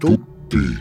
tutti, 0.00 0.78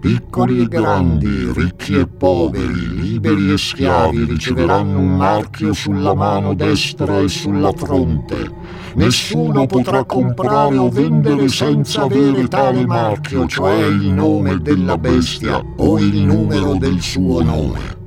piccoli 0.00 0.62
e 0.62 0.66
grandi, 0.66 1.52
ricchi 1.52 1.98
e 1.98 2.06
poveri, 2.06 2.98
liberi 2.98 3.52
e 3.52 3.58
schiavi, 3.58 4.24
riceveranno 4.24 4.98
un 4.98 5.14
marchio 5.14 5.74
sulla 5.74 6.14
mano 6.14 6.54
destra 6.54 7.18
e 7.18 7.28
sulla 7.28 7.70
fronte. 7.72 8.50
Nessuno 8.94 9.66
potrà 9.66 10.04
comprare 10.04 10.78
o 10.78 10.88
vendere 10.88 11.48
senza 11.48 12.04
avere 12.04 12.48
tale 12.48 12.86
marchio, 12.86 13.46
cioè 13.46 13.84
il 13.88 14.06
nome 14.06 14.56
della 14.62 14.96
bestia 14.96 15.62
o 15.76 15.98
il 15.98 16.20
numero 16.20 16.76
del 16.76 16.98
suo 17.02 17.42
nome. 17.42 17.98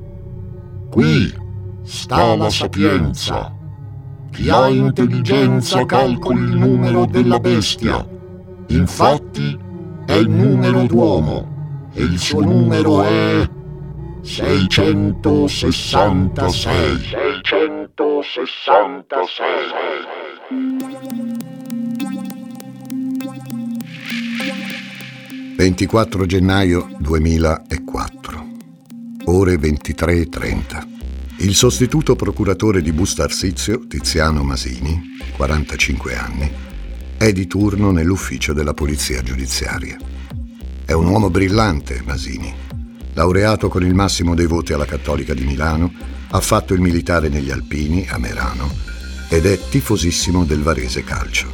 Qui 0.89 1.31
sta 1.83 2.35
la 2.35 2.49
sapienza. 2.49 3.53
Chi 4.31 4.49
ha 4.49 4.67
intelligenza 4.67 5.85
calcoli 5.85 6.41
il 6.41 6.57
numero 6.57 7.05
della 7.05 7.37
bestia. 7.37 8.03
Infatti 8.69 9.62
è 10.13 10.17
il 10.17 10.29
numero 10.29 10.85
d'uomo 10.85 11.89
e 11.91 12.03
il 12.03 12.19
suo 12.19 12.41
numero 12.41 13.01
è 13.01 13.49
666. 14.21 16.99
666. 17.41 19.45
24 25.55 26.25
gennaio 26.27 26.87
2004, 26.99 28.47
ore 29.25 29.55
23.30. 29.55 30.87
Il 31.39 31.55
sostituto 31.55 32.15
procuratore 32.15 32.83
di 32.83 32.91
Bustarsizio, 32.91 33.87
Tiziano 33.87 34.43
Masini, 34.43 35.17
45 35.35 36.15
anni, 36.15 36.51
è 37.23 37.31
di 37.31 37.47
turno 37.47 37.91
nell'ufficio 37.91 38.51
della 38.51 38.73
polizia 38.73 39.21
giudiziaria. 39.23 39.97
È 40.83 40.91
un 40.91 41.07
uomo 41.07 41.29
brillante, 41.29 42.01
Masini. 42.03 42.53
Laureato 43.13 43.69
con 43.69 43.81
il 43.85 43.93
massimo 43.93 44.35
dei 44.35 44.45
voti 44.45 44.73
alla 44.73 44.83
Cattolica 44.83 45.33
di 45.33 45.45
Milano, 45.45 45.89
ha 46.31 46.41
fatto 46.41 46.73
il 46.73 46.81
militare 46.81 47.29
negli 47.29 47.49
Alpini, 47.49 48.05
a 48.09 48.17
Merano, 48.17 48.69
ed 49.29 49.45
è 49.45 49.57
tifosissimo 49.57 50.43
del 50.43 50.63
Varese 50.63 51.05
Calcio. 51.05 51.47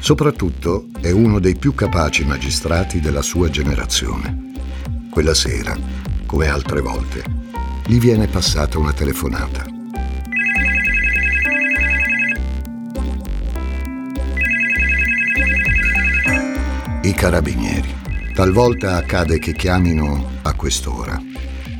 Soprattutto 0.00 0.88
è 1.00 1.12
uno 1.12 1.38
dei 1.38 1.54
più 1.54 1.74
capaci 1.74 2.24
magistrati 2.24 2.98
della 2.98 3.22
sua 3.22 3.48
generazione. 3.50 4.54
Quella 5.10 5.34
sera, 5.34 5.78
come 6.26 6.48
altre 6.48 6.80
volte, 6.80 7.22
gli 7.86 8.00
viene 8.00 8.26
passata 8.26 8.80
una 8.80 8.92
telefonata. 8.92 9.77
I 17.08 17.14
carabinieri. 17.14 17.88
Talvolta 18.34 18.96
accade 18.96 19.38
che 19.38 19.54
chiamino 19.54 20.40
a 20.42 20.52
quest'ora. 20.52 21.18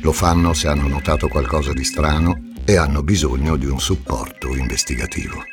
Lo 0.01 0.11
fanno 0.11 0.55
se 0.55 0.67
hanno 0.67 0.87
notato 0.87 1.27
qualcosa 1.27 1.71
di 1.71 1.83
strano 1.83 2.53
e 2.65 2.77
hanno 2.77 3.03
bisogno 3.03 3.55
di 3.55 3.67
un 3.67 3.79
supporto 3.79 4.55
investigativo. 4.55 5.43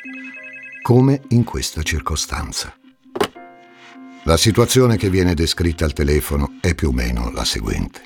Come 0.81 1.21
in 1.27 1.43
questa 1.43 1.83
circostanza. 1.83 2.75
La 4.23 4.35
situazione 4.35 4.97
che 4.97 5.11
viene 5.11 5.35
descritta 5.35 5.85
al 5.85 5.93
telefono 5.93 6.53
è 6.59 6.73
più 6.73 6.87
o 6.87 6.91
meno 6.91 7.29
la 7.29 7.45
seguente. 7.45 8.01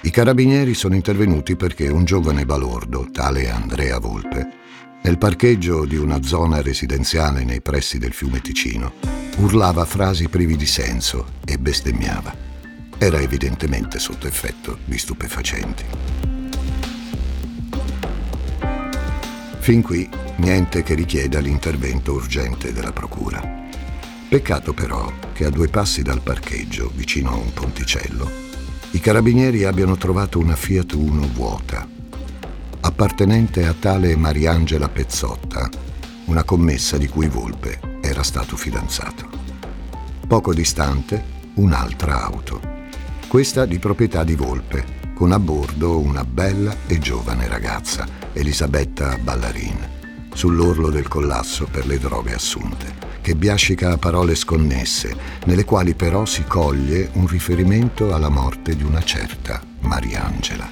I 0.00 0.10
carabinieri 0.10 0.74
sono 0.74 0.96
intervenuti 0.96 1.54
perché 1.54 1.86
un 1.86 2.04
giovane 2.04 2.44
balordo, 2.44 3.06
tale 3.12 3.48
Andrea 3.48 4.00
Volpe, 4.00 4.48
nel 5.02 5.18
parcheggio 5.18 5.84
di 5.84 5.94
una 5.94 6.20
zona 6.24 6.62
residenziale 6.62 7.44
nei 7.44 7.60
pressi 7.60 7.96
del 7.98 8.12
fiume 8.12 8.40
Ticino, 8.40 9.15
urlava 9.36 9.84
frasi 9.84 10.28
privi 10.28 10.56
di 10.56 10.64
senso 10.64 11.26
e 11.44 11.58
bestemmiava. 11.58 12.34
Era 12.96 13.20
evidentemente 13.20 13.98
sotto 13.98 14.26
effetto 14.26 14.78
di 14.84 14.96
stupefacenti. 14.96 15.84
Fin 19.58 19.82
qui 19.82 20.08
niente 20.36 20.82
che 20.82 20.94
richieda 20.94 21.40
l'intervento 21.40 22.12
urgente 22.12 22.72
della 22.72 22.92
Procura. 22.92 23.64
Peccato 24.28 24.72
però 24.72 25.12
che 25.34 25.44
a 25.44 25.50
due 25.50 25.68
passi 25.68 26.02
dal 26.02 26.22
parcheggio, 26.22 26.90
vicino 26.94 27.30
a 27.30 27.34
un 27.34 27.52
ponticello, 27.52 28.30
i 28.92 29.00
carabinieri 29.00 29.64
abbiano 29.64 29.96
trovato 29.96 30.38
una 30.38 30.56
Fiat 30.56 30.92
Uno 30.92 31.28
vuota, 31.32 31.86
appartenente 32.80 33.66
a 33.66 33.74
tale 33.78 34.16
Mariangela 34.16 34.88
Pezzotta, 34.88 35.68
una 36.26 36.44
commessa 36.44 36.96
di 36.96 37.06
cui 37.06 37.28
Volpe 37.28 37.94
era 38.06 38.22
stato 38.22 38.56
fidanzato. 38.56 39.28
Poco 40.26 40.54
distante, 40.54 41.22
un'altra 41.54 42.24
auto, 42.24 42.60
questa 43.28 43.66
di 43.66 43.78
proprietà 43.78 44.22
di 44.24 44.34
Volpe, 44.34 45.12
con 45.14 45.32
a 45.32 45.38
bordo 45.38 45.98
una 45.98 46.24
bella 46.24 46.74
e 46.86 46.98
giovane 46.98 47.48
ragazza, 47.48 48.06
Elisabetta 48.32 49.16
Ballarin, 49.18 50.28
sull'orlo 50.32 50.90
del 50.90 51.08
collasso 51.08 51.66
per 51.66 51.86
le 51.86 51.98
droghe 51.98 52.34
assunte, 52.34 52.94
che 53.22 53.34
biascica 53.34 53.92
a 53.92 53.98
parole 53.98 54.34
sconnesse, 54.34 55.16
nelle 55.46 55.64
quali 55.64 55.94
però 55.94 56.24
si 56.24 56.44
coglie 56.44 57.10
un 57.14 57.26
riferimento 57.26 58.14
alla 58.14 58.28
morte 58.28 58.76
di 58.76 58.84
una 58.84 59.02
certa 59.02 59.60
Mariangela. 59.80 60.70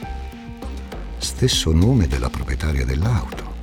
Stesso 1.18 1.72
nome 1.72 2.06
della 2.06 2.30
proprietaria 2.30 2.84
dell'auto. 2.84 3.53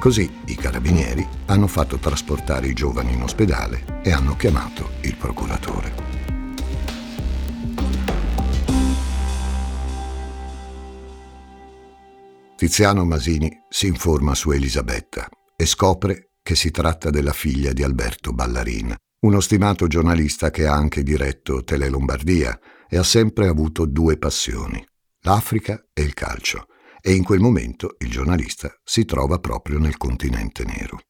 Così 0.00 0.34
i 0.46 0.54
carabinieri 0.54 1.28
hanno 1.44 1.66
fatto 1.66 1.98
trasportare 1.98 2.66
i 2.66 2.72
giovani 2.72 3.12
in 3.12 3.20
ospedale 3.20 4.00
e 4.02 4.12
hanno 4.12 4.34
chiamato 4.34 4.92
il 5.02 5.14
procuratore. 5.14 5.92
Tiziano 12.56 13.04
Masini 13.04 13.50
si 13.68 13.88
informa 13.88 14.34
su 14.34 14.52
Elisabetta 14.52 15.28
e 15.54 15.66
scopre 15.66 16.30
che 16.42 16.54
si 16.54 16.70
tratta 16.70 17.10
della 17.10 17.34
figlia 17.34 17.74
di 17.74 17.82
Alberto 17.82 18.32
Ballarin, 18.32 18.94
uno 19.26 19.40
stimato 19.40 19.86
giornalista 19.86 20.50
che 20.50 20.66
ha 20.66 20.72
anche 20.72 21.02
diretto 21.02 21.62
Tele 21.62 21.90
Lombardia 21.90 22.58
e 22.88 22.96
ha 22.96 23.02
sempre 23.02 23.48
avuto 23.48 23.84
due 23.84 24.16
passioni, 24.16 24.82
l'Africa 25.20 25.88
e 25.92 26.00
il 26.00 26.14
calcio 26.14 26.68
e 27.00 27.12
in 27.12 27.22
quel 27.22 27.40
momento 27.40 27.96
il 27.98 28.10
giornalista 28.10 28.72
si 28.84 29.04
trova 29.04 29.38
proprio 29.38 29.78
nel 29.78 29.96
continente 29.96 30.64
nero. 30.64 31.00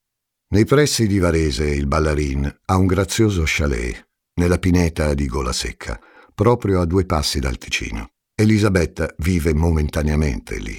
Nei 0.49 0.65
pressi 0.65 1.07
di 1.07 1.19
Varese 1.19 1.69
il 1.69 1.87
Ballarin 1.87 2.61
ha 2.67 2.77
un 2.77 2.87
grazioso 2.87 3.43
chalet 3.45 4.09
nella 4.35 4.59
pineta 4.59 5.15
di 5.15 5.27
Gola 5.27 5.53
Secca, 5.53 6.01
proprio 6.35 6.81
a 6.81 6.87
due 6.87 7.05
passi 7.05 7.39
dal 7.39 7.59
Ticino. 7.59 8.11
Elisabetta 8.35 9.13
vive 9.19 9.53
momentaneamente 9.53 10.59
lì, 10.59 10.77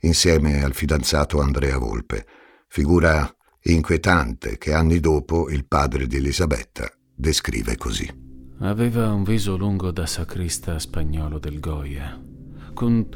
insieme 0.00 0.62
al 0.62 0.74
fidanzato 0.74 1.40
Andrea 1.40 1.78
Volpe, 1.78 2.26
figura 2.68 3.32
inquietante 3.62 4.58
che 4.58 4.74
anni 4.74 5.00
dopo 5.00 5.48
il 5.48 5.66
padre 5.66 6.06
di 6.06 6.16
Elisabetta 6.16 6.90
descrive 7.14 7.76
così. 7.76 8.22
Aveva 8.60 9.12
un 9.12 9.22
viso 9.22 9.56
lungo 9.56 9.90
da 9.90 10.06
sacrista 10.06 10.78
spagnolo 10.78 11.38
del 11.38 11.60
Goya, 11.60 12.20
con 12.74 13.08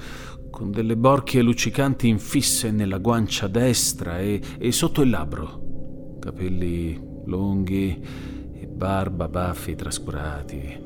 con 0.51 0.71
delle 0.71 0.97
borchie 0.97 1.43
luccicanti 1.43 2.09
infisse 2.09 2.71
nella 2.71 2.99
guancia 2.99 3.47
destra 3.47 4.19
e, 4.19 4.41
e 4.59 4.73
sotto 4.73 5.03
il 5.03 5.11
labbro, 5.11 6.17
capelli 6.19 7.01
lunghi 7.25 8.01
e 8.55 8.67
barba 8.67 9.29
baffi 9.29 9.75
trascurati, 9.75 10.77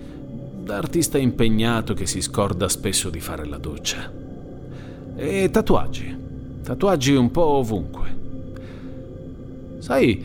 da 0.63 0.77
artista 0.77 1.19
impegnato 1.19 1.95
che 1.95 2.07
si 2.07 2.21
scorda 2.21 2.69
spesso 2.69 3.11
di 3.11 3.21
fare 3.21 3.47
la 3.47 3.59
doccia. 3.59 4.11
E 5.17 5.51
tatuaggi, 5.51 6.17
tatuaggi 6.63 7.15
un 7.15 7.31
po' 7.31 7.45
ovunque. 7.45 8.21
Sai, 9.79 10.25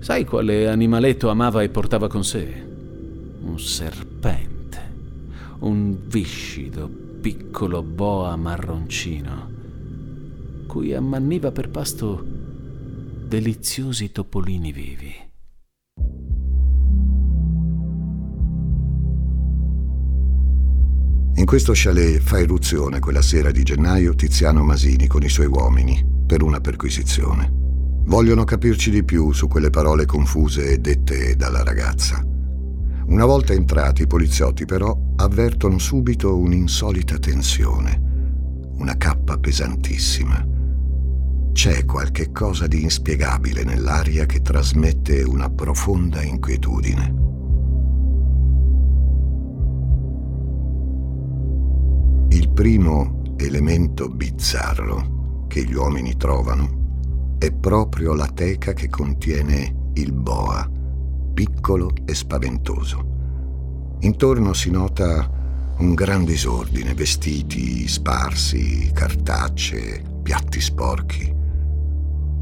sai 0.00 0.24
quale 0.24 0.68
animaletto 0.68 1.28
amava 1.28 1.62
e 1.62 1.68
portava 1.68 2.08
con 2.08 2.24
sé? 2.24 2.64
Un 3.42 3.58
serpente, 3.58 4.80
un 5.60 5.96
viscido, 6.06 7.05
piccolo 7.20 7.82
boa 7.82 8.36
marroncino, 8.36 9.50
cui 10.66 10.94
ammanniva 10.94 11.50
per 11.50 11.70
pasto 11.70 12.24
deliziosi 13.26 14.12
topolini 14.12 14.72
vivi. 14.72 15.24
In 21.38 21.44
questo 21.44 21.72
chalet 21.74 22.18
fa 22.20 22.38
irruzione 22.38 22.98
quella 22.98 23.20
sera 23.20 23.50
di 23.50 23.62
gennaio 23.62 24.14
Tiziano 24.14 24.62
Masini 24.62 25.06
con 25.06 25.22
i 25.22 25.28
suoi 25.28 25.46
uomini 25.46 26.02
per 26.26 26.42
una 26.42 26.60
perquisizione. 26.60 27.52
Vogliono 28.06 28.44
capirci 28.44 28.90
di 28.90 29.04
più 29.04 29.32
su 29.32 29.46
quelle 29.46 29.70
parole 29.70 30.06
confuse 30.06 30.80
dette 30.80 31.36
dalla 31.36 31.62
ragazza. 31.62 32.35
Una 33.06 33.24
volta 33.24 33.52
entrati 33.52 34.02
i 34.02 34.06
poliziotti 34.08 34.64
però 34.64 34.98
avvertono 35.16 35.78
subito 35.78 36.36
un'insolita 36.36 37.18
tensione, 37.18 38.02
una 38.78 38.96
cappa 38.96 39.38
pesantissima. 39.38 40.44
C'è 41.52 41.84
qualche 41.84 42.32
cosa 42.32 42.66
di 42.66 42.82
inspiegabile 42.82 43.62
nell'aria 43.62 44.26
che 44.26 44.42
trasmette 44.42 45.22
una 45.22 45.48
profonda 45.48 46.20
inquietudine. 46.22 47.14
Il 52.30 52.50
primo 52.50 53.22
elemento 53.36 54.08
bizzarro 54.08 55.44
che 55.46 55.64
gli 55.64 55.74
uomini 55.74 56.16
trovano 56.16 57.36
è 57.38 57.52
proprio 57.52 58.14
la 58.14 58.26
teca 58.26 58.72
che 58.72 58.88
contiene 58.88 59.90
il 59.94 60.12
boa, 60.12 60.68
piccolo 61.36 61.92
e 62.06 62.14
spaventoso. 62.14 63.98
Intorno 64.00 64.54
si 64.54 64.70
nota 64.70 65.30
un 65.76 65.92
gran 65.92 66.24
disordine, 66.24 66.94
vestiti 66.94 67.86
sparsi, 67.86 68.90
cartacce, 68.94 70.02
piatti 70.22 70.62
sporchi. 70.62 71.30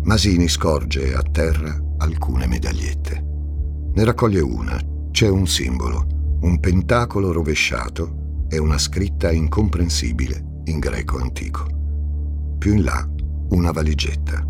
Masini 0.05 0.47
scorge 0.47 1.13
a 1.13 1.23
terra 1.23 1.77
alcune 1.99 2.47
medagliette. 2.47 3.25
Ne 3.95 4.05
raccoglie 4.05 4.41
una. 4.41 4.81
C'è 5.11 5.29
un 5.29 5.49
simbolo, 5.49 6.39
un 6.43 6.61
pentacolo 6.61 7.33
rovesciato 7.33 8.47
e 8.49 8.59
una 8.59 8.79
scritta 8.79 9.33
incomprensibile 9.33 10.61
in 10.67 10.79
greco 10.79 11.19
antico. 11.19 11.67
Più 12.59 12.75
in 12.75 12.85
là 12.85 13.09
una 13.51 13.73
valigetta. 13.73 14.47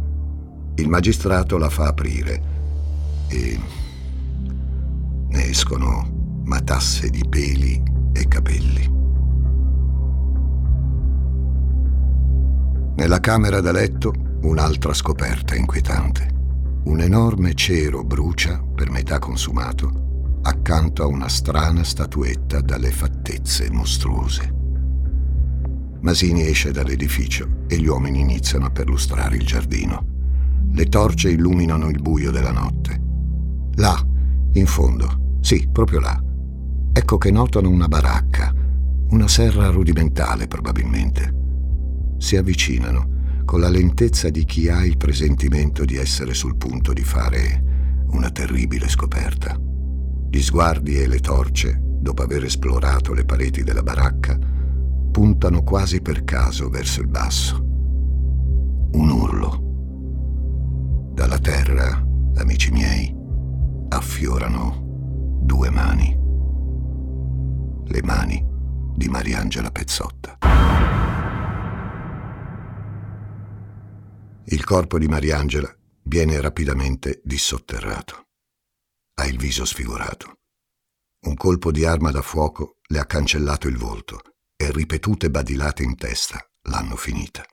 Il 0.75 0.88
magistrato 0.91 1.56
la 1.56 1.70
fa 1.70 1.87
aprire 1.87 2.43
e 3.29 3.58
escono 5.49 6.43
matasse 6.44 7.11
di 7.11 7.25
peli 7.29 7.82
e 8.12 8.29
capelli. 8.29 8.93
Nella 12.96 13.20
camera 13.20 13.61
da 13.61 13.73
letto 13.73 14.12
un'altra 14.43 14.93
scoperta 14.93 15.55
inquietante. 15.55 16.32
Un 16.85 17.00
enorme 17.00 17.55
cero 17.55 18.05
brucia, 18.05 18.62
per 18.62 18.91
metà 18.91 19.19
consumato, 19.19 20.38
accanto 20.43 21.02
a 21.02 21.06
una 21.06 21.29
strana 21.29 21.82
statuetta 21.82 22.61
dalle 22.61 22.91
fattezze 22.91 23.70
mostruose. 23.70 24.55
Masini 26.00 26.46
esce 26.46 26.70
dall'edificio 26.70 27.64
e 27.67 27.79
gli 27.79 27.87
uomini 27.87 28.20
iniziano 28.20 28.67
a 28.67 28.70
perlustrare 28.70 29.37
il 29.37 29.46
giardino. 29.46 30.06
Le 30.73 30.85
torce 30.87 31.31
illuminano 31.31 31.88
il 31.88 32.00
buio 32.02 32.31
della 32.31 32.52
notte. 32.52 33.00
Là, 33.76 33.99
in 34.52 34.67
fondo, 34.67 35.24
sì, 35.44 35.69
proprio 35.70 36.00
là, 36.00 36.19
ecco 36.91 37.19
che 37.19 37.31
notano 37.31 37.69
una 37.69 37.87
baracca, 37.87 38.50
una 39.11 39.29
serra 39.29 39.69
rudimentale 39.69 40.46
probabilmente. 40.46 41.35
Si 42.17 42.38
avvicinano 42.38 43.43
con 43.44 43.61
la 43.61 43.69
lentezza 43.69 44.31
di 44.31 44.46
chi 44.46 44.70
ha 44.70 44.87
il 44.87 44.96
presentimento 44.96 45.85
di 45.85 45.96
essere 45.96 46.32
sul 46.32 46.56
punto 46.56 46.94
di 46.94 47.02
fare 47.02 47.62
una 48.12 48.31
terribile 48.31 48.88
scoperta. 48.88 49.55
Gli 50.31 50.41
sguardi 50.41 50.99
e 50.99 51.06
le 51.06 51.19
torce, 51.19 51.79
dopo 51.79 52.23
aver 52.23 52.44
esplorato 52.44 53.12
le 53.12 53.26
pareti 53.26 53.62
della 53.62 53.82
baracca, 53.82 54.38
puntano 55.11 55.62
quasi 55.62 56.00
per 56.00 56.25
caso 56.25 56.70
verso 56.70 57.02
il 57.02 57.08
basso. 57.08 57.62
Un 58.93 59.11
urlo. 59.11 61.12
Dalla 61.12 61.38
terra, 61.38 62.02
amici 62.37 62.70
miei, 62.70 63.14
affiorano 63.91 64.84
due 65.44 65.69
mani. 65.69 66.17
Le 67.87 68.02
mani 68.02 68.43
di 68.96 69.08
Mariangela 69.08 69.70
Pezzotta. 69.70 70.38
Il 74.46 74.64
corpo 74.64 74.99
di 74.99 75.06
Mariangela 75.06 75.70
viene 76.05 76.41
rapidamente 76.41 77.20
dissotterrato. 77.23 78.29
Ha 79.17 79.26
il 79.26 79.37
viso 79.37 79.67
sfigurato. 79.67 80.38
Un 81.26 81.35
colpo 81.35 81.70
di 81.70 81.85
arma 81.85 82.11
da 82.11 82.23
fuoco 82.23 82.79
le 82.88 82.99
ha 82.99 83.05
cancellato 83.05 83.69
il 83.69 83.76
volto 83.76 84.23
e 84.56 84.70
ripetute 84.73 85.31
badilate 85.31 85.82
in 85.82 85.96
testa 85.96 86.38
l'hanno 86.62 86.96
finita. 86.96 87.44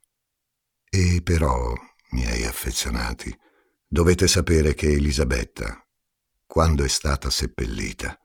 E 0.90 1.22
però, 1.22 1.74
miei 2.12 2.46
affezionati, 2.46 3.38
dovete 3.86 4.28
sapere 4.30 4.74
che 4.74 4.92
Elisabetta, 4.92 5.86
quando 6.52 6.84
è 6.84 6.90
stata 6.90 7.30
seppellita, 7.30 8.20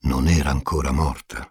non 0.00 0.28
era 0.28 0.50
ancora 0.50 0.92
morta. 0.92 1.50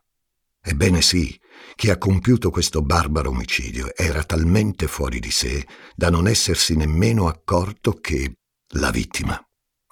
Ebbene 0.62 1.02
sì, 1.02 1.36
chi 1.74 1.90
ha 1.90 1.98
compiuto 1.98 2.52
questo 2.52 2.84
barbaro 2.84 3.30
omicidio 3.30 3.96
era 3.96 4.22
talmente 4.24 4.86
fuori 4.86 5.20
di 5.20 5.32
sé 5.32 5.66
da 5.96 6.12
non 6.12 6.28
essersi 6.28 6.76
nemmeno 6.76 7.28
accorto 7.28 7.94
che 7.94 8.36
la 8.76 8.92
vittima 8.92 9.44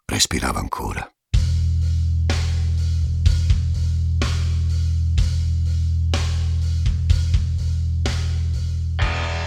respirava 0.06 0.60
ancora. 0.60 1.12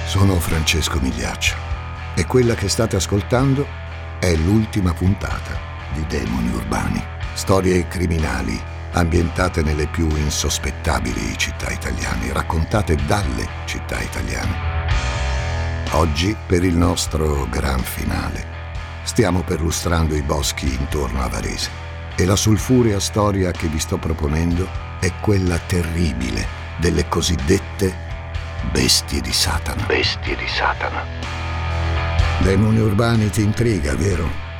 Sono 0.08 0.40
Francesco 0.40 1.00
Migliaccio 1.00 1.54
e 2.16 2.26
quella 2.26 2.56
che 2.56 2.68
state 2.68 2.96
ascoltando 2.96 3.64
è 4.18 4.34
l'ultima 4.34 4.92
puntata 4.92 5.70
di 5.92 6.04
Demoni 6.06 6.50
Urbani, 6.50 7.02
storie 7.34 7.86
criminali 7.88 8.60
ambientate 8.92 9.62
nelle 9.62 9.86
più 9.86 10.06
insospettabili 10.08 11.36
città 11.36 11.70
italiane, 11.70 12.32
raccontate 12.32 12.96
dalle 13.06 13.46
città 13.64 14.00
italiane. 14.00 14.90
Oggi, 15.92 16.36
per 16.46 16.64
il 16.64 16.76
nostro 16.76 17.46
gran 17.48 17.80
finale, 17.80 18.44
stiamo 19.02 19.42
perlustrando 19.42 20.14
i 20.14 20.22
boschi 20.22 20.72
intorno 20.72 21.22
a 21.22 21.28
Varese 21.28 21.70
e 22.16 22.24
la 22.24 22.36
sulfurea 22.36 23.00
storia 23.00 23.50
che 23.50 23.66
vi 23.68 23.78
sto 23.78 23.98
proponendo 23.98 24.68
è 25.00 25.10
quella 25.20 25.58
terribile 25.58 26.46
delle 26.78 27.08
cosiddette 27.08 27.94
bestie 28.70 29.20
di 29.20 29.32
Satana. 29.32 29.84
Bestie 29.86 30.36
di 30.36 30.46
Satana. 30.46 31.04
Demoni 32.40 32.78
urbani 32.78 33.30
ti 33.30 33.42
intriga, 33.42 33.94
vero? 33.94 34.51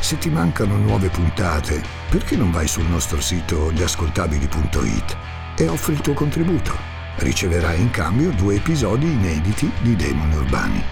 Se 0.00 0.16
ti 0.16 0.30
mancano 0.30 0.76
nuove 0.76 1.08
puntate, 1.08 1.82
perché 2.08 2.36
non 2.36 2.50
vai 2.50 2.66
sul 2.68 2.86
nostro 2.86 3.20
sito 3.20 3.70
gliascoltabili.it 3.72 5.16
e 5.56 5.68
offri 5.68 5.94
il 5.94 6.00
tuo 6.00 6.14
contributo? 6.14 6.74
Riceverai 7.16 7.80
in 7.80 7.90
cambio 7.90 8.30
due 8.30 8.54
episodi 8.54 9.06
inediti 9.06 9.68
di 9.80 9.96
Demoni 9.96 10.36
Urbani. 10.36 10.82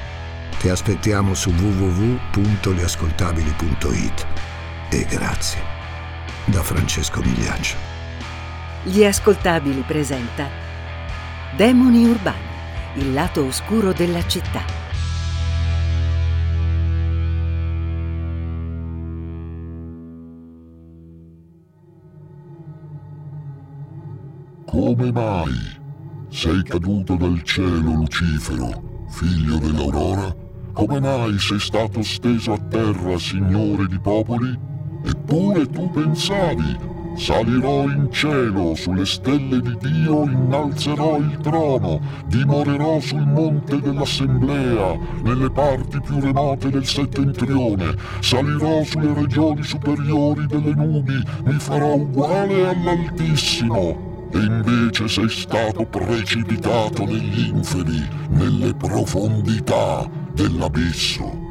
Ti 0.59 0.69
aspettiamo 0.69 1.35
su 1.35 1.51
www.gliascoltabili.it 1.51 4.27
e 4.91 5.07
grazie. 5.09 5.63
Da 6.45 6.63
Francesco 6.63 7.23
Migliaccio. 7.23 7.77
Gli 8.83 9.05
Ascoltabili 9.05 9.83
presenta 9.83 10.49
Demoni 11.57 12.07
Urbani, 12.07 12.45
il 12.95 13.13
lato 13.13 13.45
oscuro 13.45 13.93
della 13.93 14.27
città 14.27 14.86
Come 24.77 25.11
mai? 25.11 25.55
Sei 26.29 26.63
caduto 26.63 27.17
dal 27.17 27.43
cielo, 27.45 27.95
Lucifero, 27.95 29.07
figlio 29.09 29.57
dell'aurora? 29.57 30.37
Come 30.75 31.01
mai 31.01 31.39
sei 31.39 31.59
stato 31.59 32.03
steso 32.03 32.53
a 32.53 32.59
terra, 32.59 33.19
signore 33.19 33.87
di 33.87 33.99
popoli? 33.99 34.55
Eppure 35.03 35.67
tu 35.71 35.89
pensavi, 35.89 36.77
salirò 37.17 37.85
in 37.85 38.09
cielo, 38.13 38.75
sulle 38.75 39.07
stelle 39.07 39.63
di 39.63 39.79
Dio 39.81 40.25
innalzerò 40.25 41.17
il 41.21 41.39
trono, 41.39 41.99
dimorerò 42.27 43.01
sul 43.01 43.27
monte 43.27 43.81
dell'assemblea, 43.81 44.95
nelle 45.23 45.51
parti 45.53 46.03
più 46.03 46.21
remote 46.21 46.69
del 46.69 46.85
settentrione, 46.85 47.95
salirò 48.21 48.85
sulle 48.85 49.15
regioni 49.15 49.63
superiori 49.63 50.45
delle 50.47 50.75
nubi, 50.75 51.19
mi 51.45 51.59
farò 51.59 51.95
uguale 51.95 52.69
all'Altissimo 52.69 54.13
e 54.33 54.39
invece 54.39 55.09
sei 55.09 55.29
stato 55.29 55.85
precipitato 55.87 57.05
negli 57.05 57.49
inferi, 57.49 58.09
nelle 58.31 58.75
profondità 58.75 60.09
dell'abisso. 60.33 61.45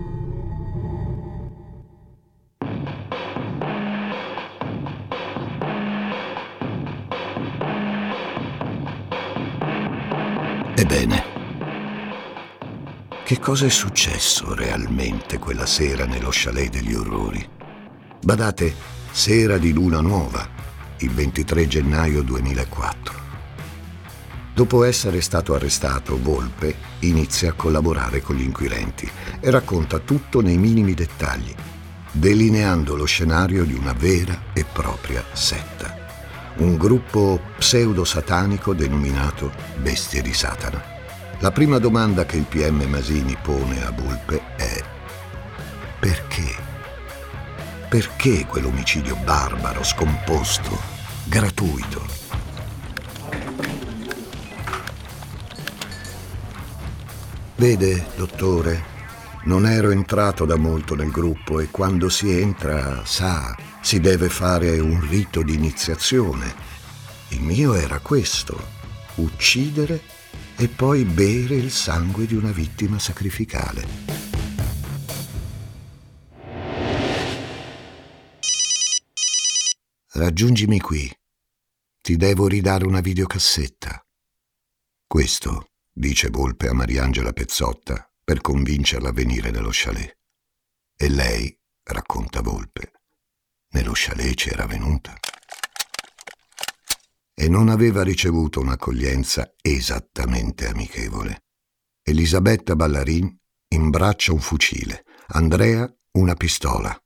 Ebbene, 10.77 11.23
che 13.23 13.39
cosa 13.39 13.65
è 13.65 13.69
successo 13.69 14.53
realmente 14.53 15.39
quella 15.39 15.65
sera 15.65 16.05
nello 16.05 16.29
chalet 16.31 16.69
degli 16.69 16.93
orrori? 16.93 17.43
Badate, 18.21 18.73
sera 19.11 19.57
di 19.57 19.71
luna 19.71 20.01
nuova, 20.01 20.47
il 20.99 21.11
23 21.11 21.67
gennaio 21.67 22.21
2004. 22.21 23.23
Dopo 24.53 24.83
essere 24.83 25.19
stato 25.19 25.53
arrestato, 25.53 26.17
Volpe 26.21 26.75
inizia 26.99 27.49
a 27.49 27.53
collaborare 27.53 28.21
con 28.21 28.37
gli 28.37 28.43
inquirenti 28.43 29.09
e 29.39 29.49
racconta 29.49 29.99
tutto 29.99 30.41
nei 30.41 30.57
minimi 30.57 30.93
dettagli, 30.93 31.53
delineando 32.11 32.95
lo 32.95 33.05
scenario 33.05 33.65
di 33.65 33.73
una 33.73 33.93
vera 33.93 34.45
e 34.53 34.63
propria 34.63 35.23
setta. 35.33 36.03
un 36.57 36.77
gruppo 36.77 37.41
pseudo-satanico 37.57 38.73
denominato 38.73 39.51
Bestie 39.75 40.21
di 40.21 40.33
Satana. 40.33 40.81
La 41.39 41.51
prima 41.51 41.79
domanda 41.79 42.25
che 42.25 42.37
il 42.37 42.45
PM 42.45 42.81
Masini 42.87 43.35
pone 43.41 43.83
a 43.83 43.91
Bulpe 43.91 44.41
è 44.55 44.81
perché? 45.99 46.64
Perché 47.87 48.45
quell'omicidio 48.45 49.15
barbaro, 49.17 49.83
scomposto, 49.83 50.77
gratuito? 51.25 52.05
Vede, 57.55 58.07
dottore, 58.15 58.83
non 59.43 59.67
ero 59.67 59.91
entrato 59.91 60.45
da 60.45 60.57
molto 60.57 60.95
nel 60.95 61.11
gruppo 61.11 61.59
e 61.59 61.69
quando 61.69 62.09
si 62.09 62.31
entra, 62.31 63.05
sa, 63.05 63.55
si 63.81 63.99
deve 63.99 64.29
fare 64.29 64.79
un 64.79 65.07
rito 65.07 65.43
di 65.43 65.53
iniziazione. 65.53 66.53
Il 67.29 67.41
mio 67.41 67.75
era 67.75 67.99
questo, 67.99 68.59
uccidere 69.15 70.01
e 70.57 70.67
poi 70.67 71.05
bere 71.05 71.55
il 71.55 71.71
sangue 71.71 72.25
di 72.25 72.35
una 72.35 72.51
vittima 72.51 72.97
sacrificale. 72.97 74.14
Raggiungimi 80.17 80.79
qui. 80.79 81.13
Ti 81.99 82.15
devo 82.15 82.47
ridare 82.47 82.85
una 82.85 83.01
videocassetta. 83.01 84.01
Questo, 85.05 85.71
dice 85.91 86.29
Volpe 86.29 86.69
a 86.69 86.73
Mariangela 86.73 87.33
Pezzotta 87.33 88.09
per 88.23 88.39
convincerla 88.39 89.09
a 89.09 89.11
venire 89.11 89.51
nello 89.51 89.71
chalet. 89.73 90.17
E 90.95 91.09
lei, 91.09 91.59
racconta 91.83 92.39
Volpe, 92.39 92.93
nello 93.71 93.91
chalet 93.93 94.35
c'era 94.35 94.65
venuta. 94.65 95.19
E 97.33 97.49
non 97.49 97.67
aveva 97.67 98.01
ricevuto 98.01 98.61
un'accoglienza 98.61 99.55
esattamente 99.61 100.69
amichevole. 100.69 101.43
Elisabetta 102.01 102.77
Ballarin 102.77 103.37
imbraccia 103.67 104.31
un 104.31 104.39
fucile, 104.39 105.03
Andrea 105.27 105.93
una 106.11 106.35
pistola. 106.35 106.97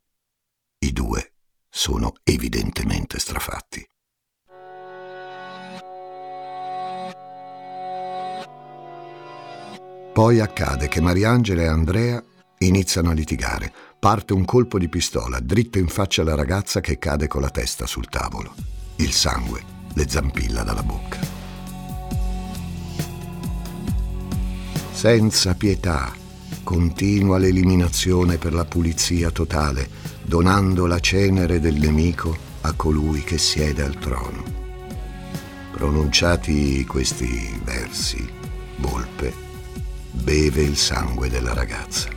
I 0.81 0.93
due 0.93 1.33
sono 1.69 2.13
evidentemente 2.23 3.19
strafatti. 3.19 3.85
Poi 10.13 10.39
accade 10.41 10.87
che 10.89 10.99
Mariangela 10.99 11.61
e 11.61 11.67
Andrea 11.67 12.21
iniziano 12.59 13.11
a 13.11 13.13
litigare 13.13 13.71
parte 13.99 14.33
un 14.33 14.43
colpo 14.43 14.77
di 14.77 14.89
pistola 14.89 15.39
dritto 15.39 15.77
in 15.77 15.87
faccia 15.87 16.23
alla 16.23 16.35
ragazza 16.35 16.81
che 16.81 16.97
cade 16.97 17.27
con 17.27 17.41
la 17.41 17.49
testa 17.49 17.85
sul 17.85 18.09
tavolo. 18.09 18.53
Il 18.97 19.11
sangue 19.11 19.77
le 19.93 20.07
zampilla 20.09 20.63
dalla 20.63 20.83
bocca. 20.83 21.19
Senza 24.91 25.55
pietà 25.55 26.13
continua 26.63 27.37
l'eliminazione 27.37 28.37
per 28.37 28.53
la 28.53 28.65
pulizia 28.65 29.31
totale, 29.31 29.89
donando 30.29 30.85
la 30.85 30.99
cenere 30.99 31.59
del 31.59 31.79
nemico 31.79 32.37
a 32.61 32.73
colui 32.73 33.23
che 33.23 33.39
siede 33.39 33.81
al 33.81 33.95
trono. 33.95 34.43
Pronunciati 35.71 36.85
questi 36.85 37.59
versi, 37.63 38.29
Volpe 38.75 39.33
beve 40.11 40.61
il 40.61 40.77
sangue 40.77 41.29
della 41.29 41.55
ragazza. 41.55 42.09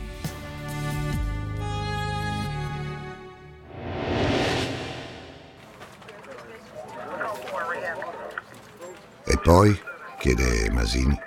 E 9.23 9.37
poi? 9.41 9.75
chiede 10.19 10.69
Masini. 10.69 11.19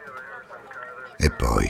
E 1.18 1.30
poi, 1.32 1.68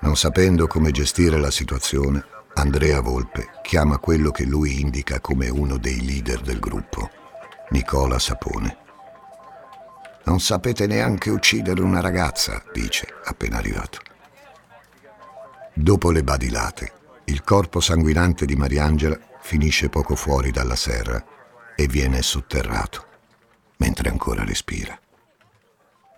non 0.00 0.14
sapendo 0.14 0.66
come 0.66 0.90
gestire 0.90 1.38
la 1.38 1.50
situazione, 1.50 2.31
Andrea 2.54 3.00
Volpe 3.00 3.50
chiama 3.62 3.98
quello 3.98 4.30
che 4.30 4.44
lui 4.44 4.80
indica 4.80 5.20
come 5.20 5.48
uno 5.48 5.78
dei 5.78 6.04
leader 6.04 6.40
del 6.40 6.60
gruppo, 6.60 7.10
Nicola 7.70 8.18
Sapone. 8.18 8.76
Non 10.24 10.38
sapete 10.38 10.86
neanche 10.86 11.30
uccidere 11.30 11.80
una 11.80 12.00
ragazza, 12.00 12.62
dice, 12.72 13.06
appena 13.24 13.56
arrivato. 13.56 14.00
Dopo 15.74 16.10
le 16.10 16.22
badilate, 16.22 16.92
il 17.24 17.42
corpo 17.42 17.80
sanguinante 17.80 18.44
di 18.44 18.54
Mariangela 18.54 19.18
finisce 19.40 19.88
poco 19.88 20.14
fuori 20.14 20.50
dalla 20.50 20.76
serra 20.76 21.24
e 21.74 21.86
viene 21.86 22.20
sotterrato, 22.22 23.06
mentre 23.78 24.10
ancora 24.10 24.44
respira. 24.44 24.96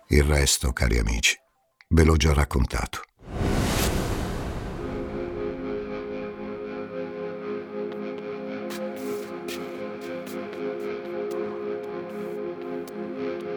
Il 0.09 0.23
resto, 0.23 0.73
cari 0.73 0.99
amici, 0.99 1.35
ve 1.87 2.03
l'ho 2.03 2.17
già 2.17 2.33
raccontato. 2.33 3.01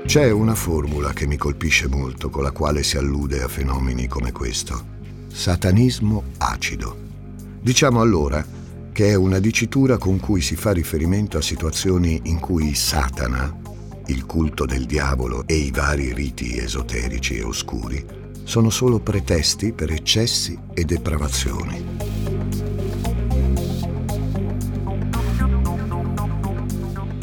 C'è 0.08 0.30
una 0.30 0.54
formula 0.54 1.12
che 1.12 1.26
mi 1.26 1.36
colpisce 1.36 1.86
molto 1.86 2.30
con 2.30 2.42
la 2.42 2.50
quale 2.50 2.82
si 2.82 2.96
allude 2.96 3.42
a 3.42 3.46
fenomeni 3.46 4.06
come 4.06 4.32
questo. 4.32 4.82
Satanismo 5.30 6.22
acido. 6.38 6.96
Diciamo 7.60 8.00
allora 8.00 8.42
che 8.90 9.10
è 9.10 9.14
una 9.14 9.38
dicitura 9.38 9.98
con 9.98 10.18
cui 10.18 10.40
si 10.40 10.56
fa 10.56 10.72
riferimento 10.72 11.36
a 11.36 11.42
situazioni 11.42 12.22
in 12.24 12.40
cui 12.40 12.74
Satana 12.74 13.54
il 14.06 14.24
culto 14.24 14.64
del 14.64 14.86
diavolo 14.86 15.46
e 15.46 15.56
i 15.56 15.70
vari 15.70 16.14
riti 16.14 16.56
esoterici 16.56 17.36
e 17.36 17.42
oscuri 17.42 18.02
sono 18.44 18.70
solo 18.70 19.00
pretesti 19.00 19.74
per 19.74 19.92
eccessi 19.92 20.58
e 20.72 20.84
depravazioni. 20.86 21.84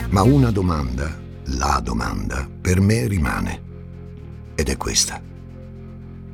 Ma 0.09 0.21
una 0.21 0.51
domanda, 0.51 1.19
la 1.45 1.81
domanda, 1.83 2.53
per 2.65 2.81
me 2.81 3.05
rimane. 3.05 3.61
Ed 4.55 4.69
è 4.69 4.75
questa. 4.75 5.21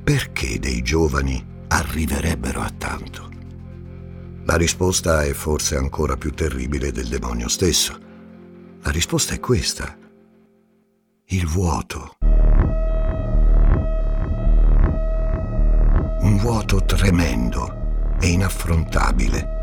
Perché 0.01 0.59
dei 0.59 0.81
giovani 0.81 1.45
arriverebbero 1.67 2.61
a 2.61 2.69
tanto? 2.69 3.29
La 4.45 4.55
risposta 4.55 5.25
è 5.25 5.33
forse 5.33 5.75
ancora 5.75 6.15
più 6.15 6.31
terribile 6.31 6.93
del 6.93 7.09
demonio 7.09 7.49
stesso. 7.49 7.99
La 8.81 8.91
risposta 8.91 9.33
è 9.33 9.41
questa 9.41 9.97
il 11.25 11.45
vuoto. 11.47 12.15
Un 16.21 16.37
vuoto 16.37 16.85
tremendo 16.85 18.15
e 18.21 18.27
inaffrontabile. 18.27 19.60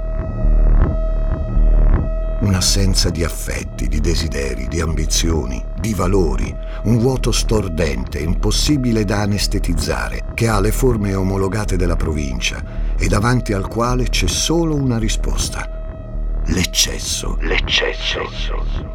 Un'assenza 2.48 3.10
di 3.10 3.24
affetti, 3.24 3.88
di 3.88 4.00
desideri, 4.00 4.68
di 4.68 4.80
ambizioni, 4.80 5.62
di 5.78 5.92
valori, 5.92 6.50
un 6.84 6.96
vuoto 6.96 7.30
stordente, 7.30 8.20
impossibile 8.20 9.04
da 9.04 9.20
anestetizzare, 9.20 10.24
che 10.32 10.48
ha 10.48 10.58
le 10.58 10.72
forme 10.72 11.14
omologate 11.14 11.76
della 11.76 11.96
provincia 11.96 12.94
e 12.96 13.06
davanti 13.06 13.52
al 13.52 13.68
quale 13.68 14.04
c'è 14.08 14.26
solo 14.26 14.76
una 14.76 14.96
risposta. 14.96 16.40
L'eccesso. 16.46 17.36
L'eccesso 17.42 18.86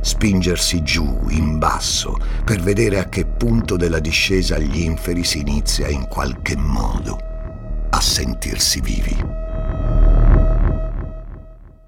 spingersi 0.00 0.82
giù, 0.82 1.26
in 1.28 1.60
basso, 1.60 2.18
per 2.44 2.60
vedere 2.60 2.98
a 2.98 3.04
che 3.04 3.24
punto 3.24 3.76
della 3.76 4.00
discesa 4.00 4.56
agli 4.56 4.80
inferi 4.80 5.22
si 5.22 5.38
inizia 5.38 5.86
in 5.86 6.08
qualche 6.08 6.56
modo 6.56 7.16
a 7.90 8.00
sentirsi 8.00 8.80
vivi. 8.80 9.41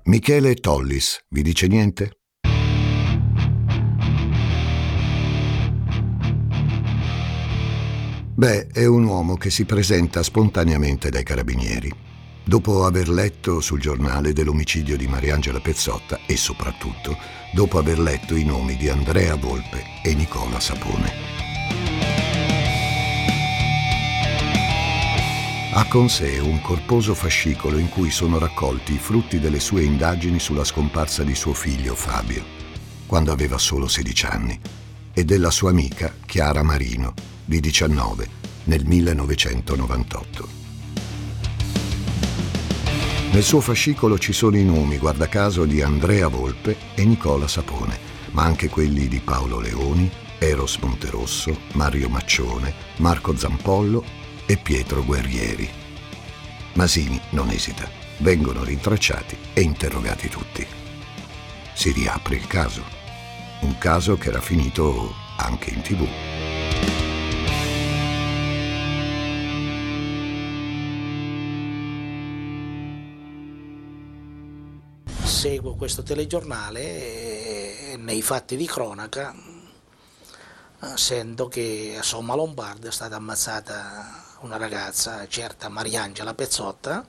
Michele 0.06 0.54
Tollis, 0.56 1.25
vi 1.30 1.40
dice 1.40 1.66
niente? 1.66 2.18
Beh, 8.34 8.66
è 8.66 8.84
un 8.84 9.04
uomo 9.04 9.37
che 9.37 9.49
si 9.49 9.64
presenta 9.64 10.23
spontaneamente 10.23 11.08
dai 11.08 11.23
carabinieri 11.23 11.90
dopo 12.44 12.84
aver 12.84 13.08
letto 13.08 13.61
sul 13.61 13.80
giornale 13.80 14.34
dell'omicidio 14.34 14.99
di 14.99 15.06
Mariangela 15.06 15.61
Pezzotta 15.61 16.20
e 16.26 16.37
soprattutto 16.37 17.16
dopo 17.54 17.78
aver 17.78 17.99
letto 17.99 18.37
i 18.37 18.44
nomi 18.44 18.76
di 18.76 18.90
Andrea 18.90 19.37
Volpe 19.37 19.82
e 20.02 20.14
Nicola 20.14 20.61
Sapone. 20.61 21.33
Ha 25.76 25.88
con 25.88 26.09
sé 26.09 26.38
un 26.38 26.61
corposo 26.61 27.14
fascicolo 27.14 27.78
in 27.78 27.88
cui 27.88 28.12
sono 28.12 28.38
raccolti 28.38 28.93
i 28.93 28.99
frutti 28.99 29.40
delle 29.40 29.59
sue 29.59 29.83
indagini 29.83 30.38
sulla 30.38 30.62
scomparsa 30.62 31.25
di 31.25 31.35
suo 31.35 31.52
figlio 31.52 31.97
Fabio, 31.97 32.45
quando 33.07 33.33
aveva 33.33 33.59
solo 33.59 33.88
16 33.88 34.26
anni, 34.26 34.61
e 35.12 35.25
della 35.25 35.50
sua 35.50 35.71
amica 35.71 36.14
Chiara 36.25 36.62
Marino, 36.62 37.12
di 37.45 37.59
19, 37.59 38.28
nel 38.64 38.87
1998. 38.87 40.49
Nel 43.33 43.43
suo 43.43 43.61
fascicolo 43.61 44.16
ci 44.16 44.33
sono 44.33 44.57
i 44.57 44.64
nomi, 44.64 44.97
guarda 44.99 45.28
caso, 45.28 45.64
di 45.64 45.83
Andrea 45.83 46.28
Volpe 46.28 46.76
e 46.95 47.04
Nicola 47.04 47.49
Sapone, 47.49 47.99
ma 48.31 48.45
anche 48.45 48.69
quelli 48.69 49.09
di 49.09 49.19
Paolo 49.19 49.59
Leoni, 49.59 50.09
Eros 50.38 50.76
Monterosso, 50.76 51.59
Mario 51.73 52.09
Maccione, 52.09 52.73
Marco 52.99 53.37
Zampollo 53.37 54.23
e 54.46 54.56
Pietro 54.56 55.04
Guerrieri. 55.04 55.68
Masini 56.74 57.20
non 57.30 57.50
esita, 57.50 57.88
vengono 58.18 58.64
rintracciati 58.64 59.36
e 59.52 59.60
interrogati 59.60 60.28
tutti. 60.28 60.66
Si 61.72 61.90
riapre 61.92 62.36
il 62.36 62.46
caso, 62.46 62.82
un 63.60 63.76
caso 63.78 64.16
che 64.16 64.28
era 64.28 64.40
finito 64.40 65.14
anche 65.36 65.70
in 65.70 65.82
tv. 65.82 66.08
seguo 75.44 75.74
questo 75.74 76.02
telegiornale 76.02 77.92
e 77.92 77.96
nei 77.98 78.22
fatti 78.22 78.56
di 78.56 78.64
cronaca 78.64 79.34
sento 80.94 81.48
che 81.48 81.96
a 81.98 82.02
Somma 82.02 82.34
Lombardo 82.34 82.88
è 82.88 82.90
stata 82.90 83.16
ammazzata 83.16 84.24
una 84.44 84.56
ragazza, 84.58 85.26
certa 85.26 85.68
Mariangela 85.68 86.34
Pezzotta, 86.34 87.06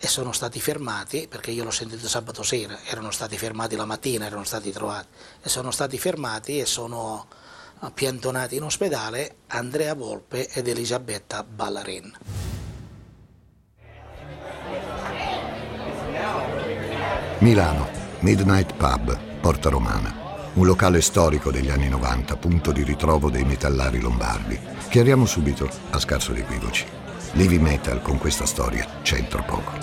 e 0.00 0.06
sono 0.06 0.32
stati 0.32 0.60
fermati, 0.60 1.26
perché 1.28 1.50
io 1.50 1.64
l'ho 1.64 1.70
sentito 1.70 2.06
sabato 2.06 2.42
sera, 2.42 2.78
erano 2.84 3.10
stati 3.10 3.36
fermati 3.36 3.74
la 3.74 3.86
mattina, 3.86 4.26
erano 4.26 4.44
stati 4.44 4.70
trovati, 4.70 5.08
e 5.42 5.48
sono 5.48 5.70
stati 5.70 5.98
fermati 5.98 6.58
e 6.60 6.66
sono 6.66 7.26
piantonati 7.94 8.56
in 8.56 8.64
ospedale 8.64 9.36
Andrea 9.48 9.94
Volpe 9.94 10.48
ed 10.48 10.68
Elisabetta 10.68 11.42
Ballarin. 11.42 12.16
Milano, 17.38 17.88
Midnight 18.20 18.74
Pub, 18.74 19.18
Porta 19.40 19.68
Romana. 19.70 20.17
Un 20.58 20.66
locale 20.66 21.00
storico 21.02 21.52
degli 21.52 21.70
anni 21.70 21.88
90, 21.88 22.36
punto 22.36 22.72
di 22.72 22.82
ritrovo 22.82 23.30
dei 23.30 23.44
metallari 23.44 24.00
lombardi. 24.00 24.58
Chiariamo 24.88 25.24
subito, 25.24 25.70
a 25.90 26.00
scarso 26.00 26.32
di 26.32 26.40
equivoci. 26.40 26.84
L'heavy 27.34 27.58
metal 27.58 28.02
con 28.02 28.18
questa 28.18 28.44
storia 28.44 28.84
c'entra 29.02 29.40
poco. 29.42 29.74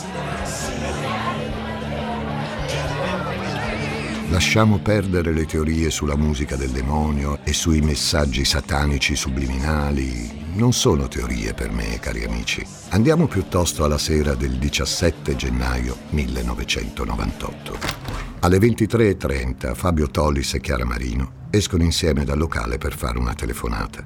Lasciamo 4.32 4.80
perdere 4.80 5.32
le 5.32 5.46
teorie 5.46 5.90
sulla 5.90 6.18
musica 6.18 6.58
del 6.58 6.72
demonio 6.72 7.40
e 7.46 7.54
sui 7.54 7.80
messaggi 7.80 8.44
satanici 8.44 9.16
subliminali. 9.16 10.44
Non 10.56 10.74
sono 10.74 11.08
teorie 11.08 11.54
per 11.54 11.72
me, 11.72 12.00
cari 12.02 12.26
amici. 12.26 12.68
Andiamo 12.90 13.28
piuttosto 13.28 13.86
alla 13.86 13.98
sera 13.98 14.36
del 14.36 14.58
17 14.58 15.38
gennaio 15.38 15.96
1998. 16.10 18.25
Alle 18.46 18.60
23.30 18.60 19.74
Fabio 19.74 20.06
Tollis 20.06 20.54
e 20.54 20.60
Chiara 20.60 20.86
Marino 20.86 21.48
escono 21.50 21.82
insieme 21.82 22.24
dal 22.24 22.38
locale 22.38 22.78
per 22.78 22.96
fare 22.96 23.18
una 23.18 23.34
telefonata. 23.34 24.04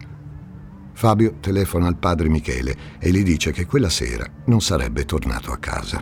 Fabio 0.94 1.40
telefona 1.42 1.88
al 1.88 1.98
padre 1.98 2.30
Michele 2.30 2.98
e 3.00 3.12
gli 3.12 3.22
dice 3.22 3.52
che 3.52 3.66
quella 3.66 3.90
sera 3.90 4.26
non 4.46 4.62
sarebbe 4.62 5.04
tornato 5.04 5.52
a 5.52 5.58
casa. 5.58 6.02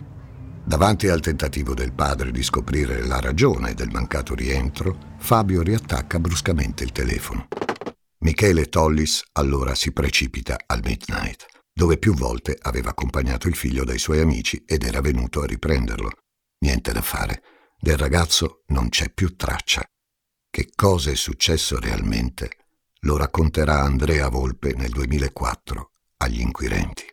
Davanti 0.63 1.07
al 1.07 1.19
tentativo 1.19 1.73
del 1.73 1.93
padre 1.93 2.29
di 2.29 2.43
scoprire 2.43 3.03
la 3.07 3.19
ragione 3.19 3.73
del 3.73 3.89
mancato 3.89 4.35
rientro, 4.35 5.15
Fabio 5.17 5.63
riattacca 5.63 6.19
bruscamente 6.19 6.83
il 6.83 6.91
telefono. 6.91 7.47
Michele 8.19 8.69
Tollis 8.69 9.23
allora 9.31 9.73
si 9.73 9.91
precipita 9.91 10.57
al 10.67 10.81
Midnight, 10.83 11.47
dove 11.73 11.97
più 11.97 12.13
volte 12.13 12.55
aveva 12.61 12.91
accompagnato 12.91 13.47
il 13.47 13.55
figlio 13.55 13.83
dai 13.83 13.97
suoi 13.97 14.19
amici 14.19 14.63
ed 14.63 14.83
era 14.83 15.01
venuto 15.01 15.41
a 15.41 15.47
riprenderlo. 15.47 16.11
Niente 16.59 16.91
da 16.91 17.01
fare, 17.01 17.41
del 17.79 17.97
ragazzo 17.97 18.63
non 18.67 18.89
c'è 18.89 19.11
più 19.11 19.35
traccia. 19.35 19.83
Che 20.49 20.71
cosa 20.75 21.11
è 21.11 21.15
successo 21.15 21.79
realmente 21.79 22.49
lo 23.01 23.17
racconterà 23.17 23.81
Andrea 23.81 24.27
Volpe 24.29 24.73
nel 24.75 24.89
2004 24.89 25.91
agli 26.17 26.39
inquirenti. 26.39 27.05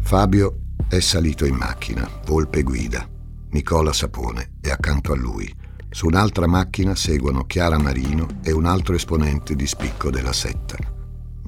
Fabio 0.00 0.60
è 0.88 1.00
salito 1.00 1.44
in 1.44 1.54
macchina, 1.54 2.08
Volpe 2.24 2.62
guida. 2.62 3.06
Nicola 3.50 3.92
Sapone 3.92 4.54
è 4.60 4.70
accanto 4.70 5.12
a 5.12 5.16
lui. 5.16 5.54
Su 5.90 6.06
un'altra 6.06 6.46
macchina 6.46 6.94
seguono 6.94 7.44
Chiara 7.44 7.78
Marino 7.78 8.26
e 8.42 8.50
un 8.52 8.64
altro 8.64 8.94
esponente 8.94 9.54
di 9.54 9.66
spicco 9.66 10.10
della 10.10 10.32
setta, 10.32 10.76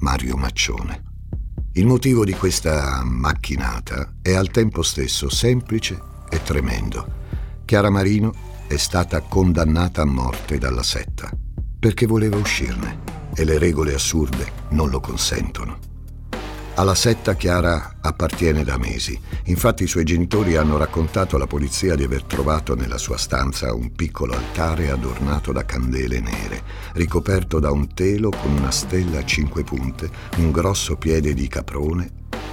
Mario 0.01 0.35
Maccione. 0.35 1.03
Il 1.73 1.85
motivo 1.85 2.25
di 2.25 2.33
questa 2.33 3.03
macchinata 3.03 4.15
è 4.21 4.33
al 4.33 4.49
tempo 4.49 4.81
stesso 4.81 5.29
semplice 5.29 5.99
e 6.27 6.41
tremendo. 6.41 7.19
Chiara 7.65 7.91
Marino 7.91 8.33
è 8.67 8.77
stata 8.77 9.21
condannata 9.21 10.01
a 10.01 10.05
morte 10.05 10.57
dalla 10.57 10.83
setta 10.83 11.29
perché 11.79 12.07
voleva 12.07 12.37
uscirne 12.37 12.99
e 13.35 13.43
le 13.43 13.59
regole 13.59 13.93
assurde 13.93 14.51
non 14.69 14.89
lo 14.89 14.99
consentono. 14.99 15.90
Alla 16.75 16.95
setta 16.95 17.35
Chiara 17.35 17.97
appartiene 17.99 18.63
da 18.63 18.77
mesi. 18.77 19.19
Infatti 19.45 19.83
i 19.83 19.87
suoi 19.87 20.05
genitori 20.05 20.55
hanno 20.55 20.77
raccontato 20.77 21.35
alla 21.35 21.45
polizia 21.45 21.95
di 21.95 22.03
aver 22.03 22.23
trovato 22.23 22.75
nella 22.75 22.97
sua 22.97 23.17
stanza 23.17 23.73
un 23.73 23.91
piccolo 23.91 24.33
altare 24.33 24.89
adornato 24.89 25.51
da 25.51 25.65
candele 25.65 26.21
nere, 26.21 26.63
ricoperto 26.93 27.59
da 27.59 27.71
un 27.71 27.93
telo 27.93 28.29
con 28.29 28.51
una 28.51 28.71
stella 28.71 29.19
a 29.19 29.25
cinque 29.25 29.63
punte, 29.63 30.09
un 30.37 30.51
grosso 30.51 30.95
piede 30.95 31.33
di 31.33 31.47
caprone 31.47 32.09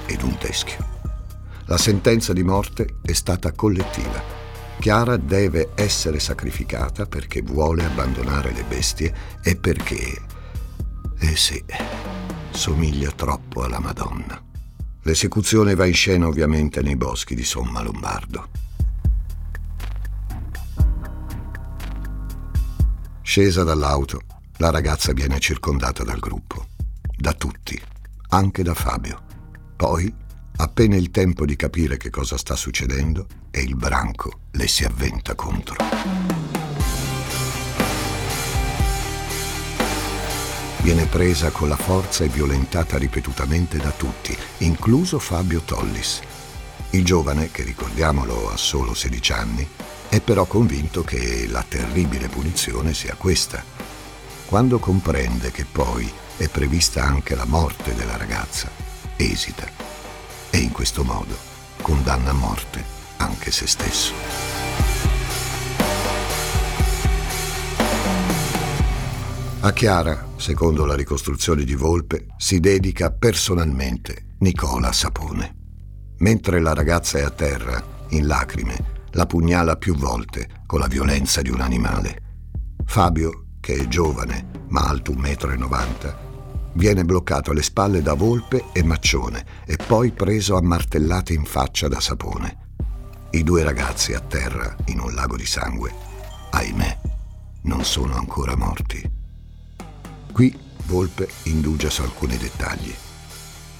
ed 0.07 0.23
un 0.23 0.37
teschio. 0.37 0.97
La 1.67 1.79
sentenza 1.79 2.33
di 2.33 2.43
morte 2.43 2.97
è 3.03 3.13
stata 3.13 3.53
collettiva. 3.53 4.21
Chiara 4.81 5.17
deve 5.17 5.71
essere 5.75 6.19
sacrificata 6.19 7.07
perché 7.07 7.41
vuole 7.41 7.85
abbandonare 7.85 8.53
le 8.53 8.65
bestie 8.65 9.15
e 9.43 9.55
perché... 9.55 10.21
Eh 11.21 11.37
sì 11.37 12.18
somiglia 12.51 13.11
troppo 13.11 13.63
alla 13.63 13.79
Madonna. 13.79 14.43
L'esecuzione 15.03 15.75
va 15.75 15.87
in 15.87 15.95
scena 15.95 16.27
ovviamente 16.27 16.83
nei 16.83 16.97
boschi 16.97 17.35
di 17.35 17.45
Somma 17.45 17.83
Lombardo. 17.83 18.49
Scesa 23.23 23.63
dall'auto, 23.63 24.21
la 24.57 24.71
ragazza 24.71 25.13
viene 25.13 25.39
circondata 25.39 26.03
dal 26.03 26.19
gruppo, 26.19 26.67
da 27.17 27.33
tutti, 27.33 27.81
anche 28.31 28.63
da 28.63 28.75
Fabio. 28.75 29.23
Poi, 29.77 30.13
appena 30.57 30.97
il 30.97 31.11
tempo 31.11 31.45
di 31.45 31.55
capire 31.55 31.97
che 31.97 32.11
cosa 32.11 32.37
sta 32.37 32.57
succedendo, 32.57 33.27
e 33.51 33.61
il 33.61 33.77
branco 33.77 34.41
le 34.53 34.67
si 34.67 34.85
avventa 34.85 35.35
contro. 35.35 35.77
Viene 40.81 41.07
presa 41.07 41.51
con 41.51 41.69
la 41.69 41.77
forza 41.77 42.25
e 42.25 42.29
violentata 42.29 42.97
ripetutamente 42.99 43.79
da 43.79 43.91
tutti, 43.91 44.37
incluso 44.59 45.19
Fabio 45.19 45.61
Tollis. 45.61 46.21
Il 46.91 47.05
giovane, 47.05 47.51
che 47.51 47.63
ricordiamolo 47.63 48.51
ha 48.51 48.57
solo 48.57 48.95
16 48.95 49.33
anni, 49.33 49.69
è 50.09 50.21
però 50.21 50.47
convinto 50.47 51.03
che 51.05 51.47
la 51.49 51.65
terribile 51.67 52.29
punizione 52.29 52.95
sia 52.95 53.15
questa. 53.15 53.63
Quando 54.47 54.79
comprende 54.79 55.51
che 55.51 55.67
poi 55.71 56.11
è 56.37 56.49
prevista 56.49 57.03
anche 57.03 57.35
la 57.35 57.45
morte 57.45 57.95
della 57.95 58.17
ragazza, 58.17 58.71
esita 59.17 59.69
e 60.51 60.59
in 60.59 60.73
questo 60.73 61.05
modo 61.05 61.37
condanna 61.83 62.31
a 62.31 62.35
morte 62.35 62.83
anche 63.19 63.51
se 63.51 63.67
stesso. 63.67 64.48
A 69.61 69.73
Chiara, 69.73 70.29
secondo 70.37 70.87
la 70.87 70.95
ricostruzione 70.95 71.65
di 71.65 71.75
Volpe, 71.75 72.27
si 72.37 72.61
dedica 72.61 73.11
personalmente 73.11 74.37
Nicola 74.39 74.93
Sapone. 74.93 75.57
Mentre 76.19 76.61
la 76.61 76.73
ragazza 76.73 77.19
è 77.19 77.23
a 77.23 77.31
terra, 77.31 77.83
in 78.11 78.29
lacrime, 78.29 79.07
la 79.11 79.27
pugnala 79.27 79.75
più 79.75 79.97
volte 79.97 80.63
con 80.65 80.79
la 80.79 80.87
violenza 80.87 81.43
di 81.43 81.51
un 81.51 81.61
animale. 81.61 82.23
Fabio, 82.85 83.47
che 83.59 83.75
è 83.75 83.89
giovane 83.89 84.67
ma 84.69 84.83
alto 84.83 85.11
1,90 85.11 85.59
m, 85.59 86.17
viene 86.75 87.05
bloccato 87.05 87.51
alle 87.51 87.63
spalle 87.63 88.01
da 88.01 88.15
Volpe 88.15 88.67
e 88.73 88.85
Maccione 88.85 89.45
e 89.67 89.77
poi 89.77 90.13
preso 90.13 90.57
a 90.57 90.63
martellate 90.63 91.33
in 91.33 91.45
faccia 91.45 91.89
da 91.89 91.99
Sapone. 91.99 92.59
I 93.31 93.43
due 93.43 93.65
ragazzi 93.65 94.15
a 94.15 94.21
terra 94.21 94.77
in 94.87 95.01
un 95.01 95.13
lago 95.15 95.37
di 95.37 95.47
sangue, 95.47 95.93
ahimè, 96.51 96.99
non 97.63 97.85
sono 97.85 98.15
ancora 98.15 98.55
morti. 98.55 99.18
Qui 100.39 100.57
Volpe 100.85 101.29
indugia 101.47 101.91
su 101.91 102.03
alcuni 102.03 102.37
dettagli. 102.37 102.95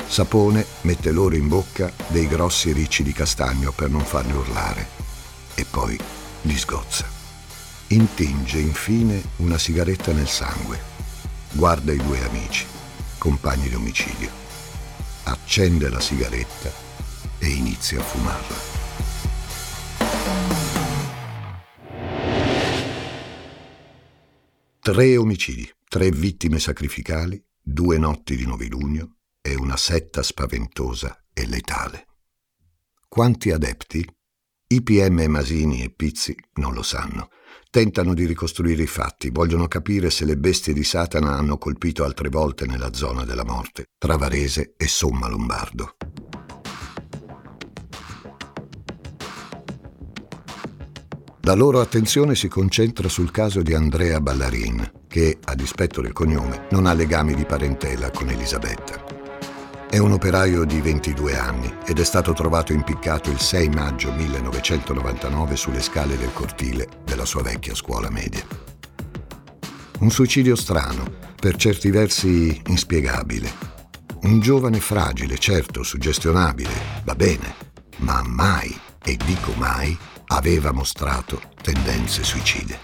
Sapone 0.09 0.67
mette 0.81 1.13
loro 1.13 1.37
in 1.37 1.47
bocca 1.47 1.89
dei 2.09 2.27
grossi 2.27 2.73
ricci 2.73 3.05
di 3.05 3.13
castagno 3.13 3.71
per 3.71 3.91
non 3.91 4.01
farli 4.01 4.33
urlare 4.33 4.89
e 5.55 5.65
poi 5.65 5.97
li 6.43 6.59
sgozza. 6.59 7.07
Intinge 7.91 8.59
infine 8.59 9.23
una 9.37 9.57
sigaretta 9.57 10.13
nel 10.13 10.27
sangue. 10.27 10.81
Guarda 11.53 11.93
i 11.93 11.97
due 11.99 12.25
amici, 12.25 12.67
compagni 13.19 13.69
di 13.69 13.77
omicidio. 13.77 14.29
accende 15.27 15.89
la 15.89 16.01
sigaretta 16.01 16.73
e 17.39 17.47
inizia 17.47 18.01
a 18.01 18.03
fumarla. 18.03 18.57
Tre 24.81 25.17
omicidi, 25.17 25.77
tre 25.89 26.11
vittime 26.11 26.59
sacrificali, 26.59 27.43
due 27.61 27.97
notti 27.97 28.37
di 28.37 28.47
novilunio 28.47 29.17
e 29.41 29.55
una 29.55 29.77
setta 29.79 30.23
spaventosa 30.23 31.25
e 31.33 31.47
letale. 31.47 32.07
Quanti 33.09 33.51
adepti? 33.51 34.07
IPM 34.71 35.25
Masini 35.29 35.83
e 35.83 35.91
Pizzi 35.91 36.37
non 36.57 36.75
lo 36.75 36.83
sanno. 36.83 37.31
Tentano 37.71 38.13
di 38.13 38.27
ricostruire 38.27 38.83
i 38.83 38.87
fatti, 38.87 39.31
vogliono 39.31 39.67
capire 39.67 40.11
se 40.11 40.27
le 40.27 40.37
bestie 40.37 40.75
di 40.75 40.85
Satana 40.85 41.37
hanno 41.37 41.57
colpito 41.57 42.05
altre 42.05 42.29
volte 42.29 42.67
nella 42.67 42.93
zona 42.93 43.25
della 43.25 43.45
morte, 43.45 43.87
tra 43.97 44.17
Varese 44.17 44.75
e 44.77 44.87
Somma 44.87 45.29
Lombardo. 45.29 45.97
La 51.43 51.55
loro 51.55 51.81
attenzione 51.81 52.35
si 52.35 52.47
concentra 52.49 53.09
sul 53.09 53.31
caso 53.31 53.63
di 53.63 53.73
Andrea 53.73 54.21
Ballarin, 54.21 55.07
che, 55.09 55.39
a 55.43 55.55
dispetto 55.55 56.01
del 56.01 56.13
cognome, 56.13 56.67
non 56.71 56.87
ha 56.87 56.93
legami 56.93 57.35
di 57.35 57.45
parentela 57.45 58.11
con 58.11 58.29
Elisabetta. 58.29 59.17
È 59.91 59.97
un 59.97 60.13
operaio 60.13 60.65
di 60.65 60.83
22 60.83 61.39
anni 61.39 61.75
ed 61.87 61.99
è 61.99 62.05
stato 62.05 62.35
trovato 62.35 62.75
impiccato 62.75 63.31
il 63.31 63.41
6 63.41 63.71
maggio 63.71 64.13
1999 64.13 65.57
sulle 65.57 65.81
scale 65.81 66.19
del 66.19 66.33
cortile 66.35 66.87
della 67.05 67.25
sua 67.25 67.43
vecchia 67.43 67.75
scuola 67.75 68.11
media. 68.11 68.45
Un 70.01 70.11
suicidio 70.11 70.55
strano, 70.55 71.11
per 71.41 71.57
certi 71.57 71.91
versi 71.91 72.61
inspiegabile. 72.67 73.51
Un 74.23 74.41
giovane 74.41 74.79
fragile, 74.79 75.39
certo, 75.39 75.83
suggestionabile, 75.83 77.03
va 77.05 77.15
bene, 77.15 77.55
ma 77.99 78.23
mai, 78.23 78.79
e 79.03 79.17
dico 79.25 79.53
mai, 79.57 79.97
aveva 80.27 80.73
mostrato 80.73 81.41
tendenze 81.63 82.25
suicide. 82.25 82.79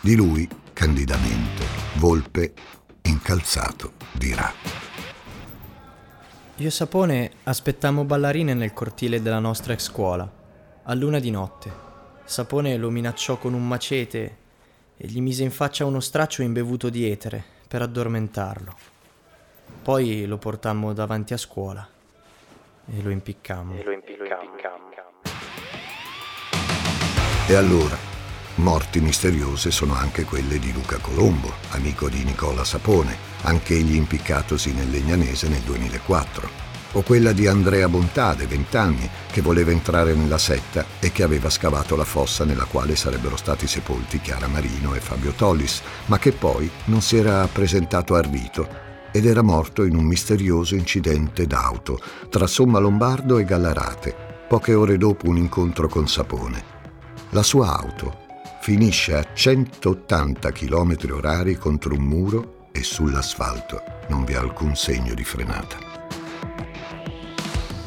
Di 0.00 0.14
lui, 0.14 0.48
candidamente, 0.78 1.64
Volpe, 1.96 2.52
incalzato, 3.02 3.94
dirà. 4.12 4.48
Io 6.54 6.68
e 6.68 6.70
Sapone 6.70 7.32
aspettammo 7.42 8.04
ballerine 8.04 8.54
nel 8.54 8.72
cortile 8.72 9.20
della 9.20 9.40
nostra 9.40 9.72
ex 9.72 9.82
scuola, 9.82 10.30
a 10.84 10.94
luna 10.94 11.18
di 11.18 11.32
notte. 11.32 11.72
Sapone 12.22 12.76
lo 12.76 12.90
minacciò 12.90 13.38
con 13.38 13.54
un 13.54 13.66
macete 13.66 14.36
e 14.96 15.06
gli 15.08 15.20
mise 15.20 15.42
in 15.42 15.50
faccia 15.50 15.84
uno 15.84 15.98
straccio 15.98 16.42
imbevuto 16.42 16.90
di 16.90 17.10
etere 17.10 17.42
per 17.66 17.82
addormentarlo. 17.82 18.76
Poi 19.82 20.26
lo 20.26 20.38
portammo 20.38 20.92
davanti 20.92 21.32
a 21.32 21.38
scuola 21.38 21.88
e 22.86 23.02
lo 23.02 23.10
impiccammo. 23.10 23.74
E 23.74 23.82
lo 23.82 23.90
impiccammo. 23.90 24.54
E 27.48 27.54
allora, 27.54 28.07
morti 28.58 29.00
misteriose 29.00 29.70
sono 29.70 29.94
anche 29.94 30.24
quelle 30.24 30.58
di 30.58 30.72
Luca 30.72 30.98
Colombo, 30.98 31.52
amico 31.70 32.08
di 32.08 32.24
Nicola 32.24 32.64
Sapone, 32.64 33.16
anch'egli 33.42 33.94
impiccatosi 33.94 34.72
nel 34.72 34.90
Legnanese 34.90 35.48
nel 35.48 35.60
2004, 35.60 36.48
o 36.92 37.02
quella 37.02 37.32
di 37.32 37.46
Andrea 37.46 37.88
Bontade, 37.88 38.46
20 38.46 38.76
anni, 38.76 39.10
che 39.30 39.40
voleva 39.40 39.70
entrare 39.70 40.14
nella 40.14 40.38
setta 40.38 40.84
e 40.98 41.12
che 41.12 41.22
aveva 41.22 41.50
scavato 41.50 41.94
la 41.94 42.04
fossa 42.04 42.44
nella 42.44 42.64
quale 42.64 42.96
sarebbero 42.96 43.36
stati 43.36 43.66
sepolti 43.66 44.20
Chiara 44.20 44.48
Marino 44.48 44.94
e 44.94 45.00
Fabio 45.00 45.32
Tollis, 45.32 45.80
ma 46.06 46.18
che 46.18 46.32
poi 46.32 46.68
non 46.86 47.00
si 47.00 47.16
era 47.16 47.46
presentato 47.46 48.14
al 48.14 48.24
rito 48.24 48.86
ed 49.12 49.24
era 49.24 49.42
morto 49.42 49.84
in 49.84 49.96
un 49.96 50.04
misterioso 50.04 50.74
incidente 50.74 51.46
d'auto 51.46 51.98
tra 52.28 52.46
Somma 52.46 52.78
Lombardo 52.78 53.38
e 53.38 53.44
Gallarate, 53.44 54.14
poche 54.48 54.74
ore 54.74 54.96
dopo 54.96 55.28
un 55.28 55.36
incontro 55.36 55.88
con 55.88 56.08
Sapone. 56.08 56.76
La 57.30 57.42
sua 57.42 57.76
auto 57.78 58.26
finisce 58.60 59.14
a 59.14 59.26
180 59.32 60.52
km 60.52 60.96
orari 61.12 61.56
contro 61.56 61.94
un 61.94 62.02
muro 62.02 62.68
e 62.72 62.82
sull'asfalto 62.82 63.82
non 64.08 64.24
vi 64.24 64.32
è 64.34 64.36
alcun 64.36 64.76
segno 64.76 65.14
di 65.14 65.24
frenata. 65.24 65.76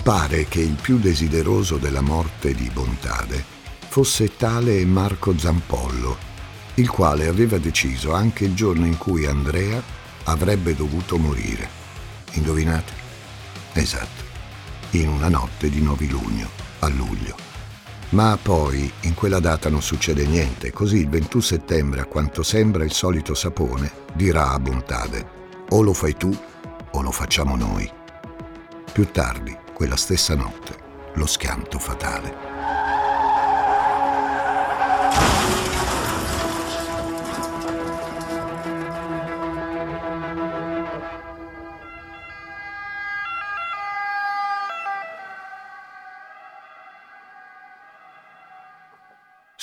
Pare 0.03 0.45
che 0.45 0.61
il 0.61 0.77
più 0.81 0.97
desideroso 0.97 1.77
della 1.77 2.01
morte 2.01 2.53
di 2.53 2.69
Bontade 2.73 3.43
fosse 3.87 4.35
tale 4.35 4.83
Marco 4.85 5.37
Zampollo, 5.37 6.17
il 6.75 6.89
quale 6.89 7.27
aveva 7.27 7.57
deciso 7.57 8.13
anche 8.13 8.45
il 8.45 8.55
giorno 8.55 8.85
in 8.85 8.97
cui 8.97 9.25
Andrea 9.25 9.81
avrebbe 10.23 10.75
dovuto 10.75 11.17
morire. 11.17 11.69
Indovinate? 12.31 12.93
Esatto, 13.73 14.23
in 14.91 15.09
una 15.09 15.29
notte 15.29 15.69
di 15.69 15.81
novilunio, 15.81 16.49
a 16.79 16.87
luglio. 16.87 17.50
Ma 18.11 18.37
poi 18.41 18.91
in 19.01 19.13
quella 19.13 19.39
data 19.39 19.69
non 19.69 19.81
succede 19.81 20.25
niente, 20.25 20.71
così 20.71 20.97
il 20.97 21.07
21 21.07 21.41
settembre, 21.41 22.01
a 22.01 22.05
quanto 22.05 22.43
sembra 22.43 22.83
il 22.83 22.91
solito 22.91 23.33
sapone, 23.33 23.89
dirà 24.13 24.51
a 24.51 24.59
Bontade, 24.59 25.25
o 25.69 25.81
lo 25.81 25.93
fai 25.93 26.17
tu 26.17 26.37
o 26.91 27.01
lo 27.01 27.11
facciamo 27.11 27.55
noi. 27.55 27.89
Più 28.91 29.09
tardi, 29.11 29.57
quella 29.73 29.95
stessa 29.95 30.35
notte, 30.35 30.75
lo 31.13 31.25
schianto 31.25 31.79
fatale. 31.79 32.50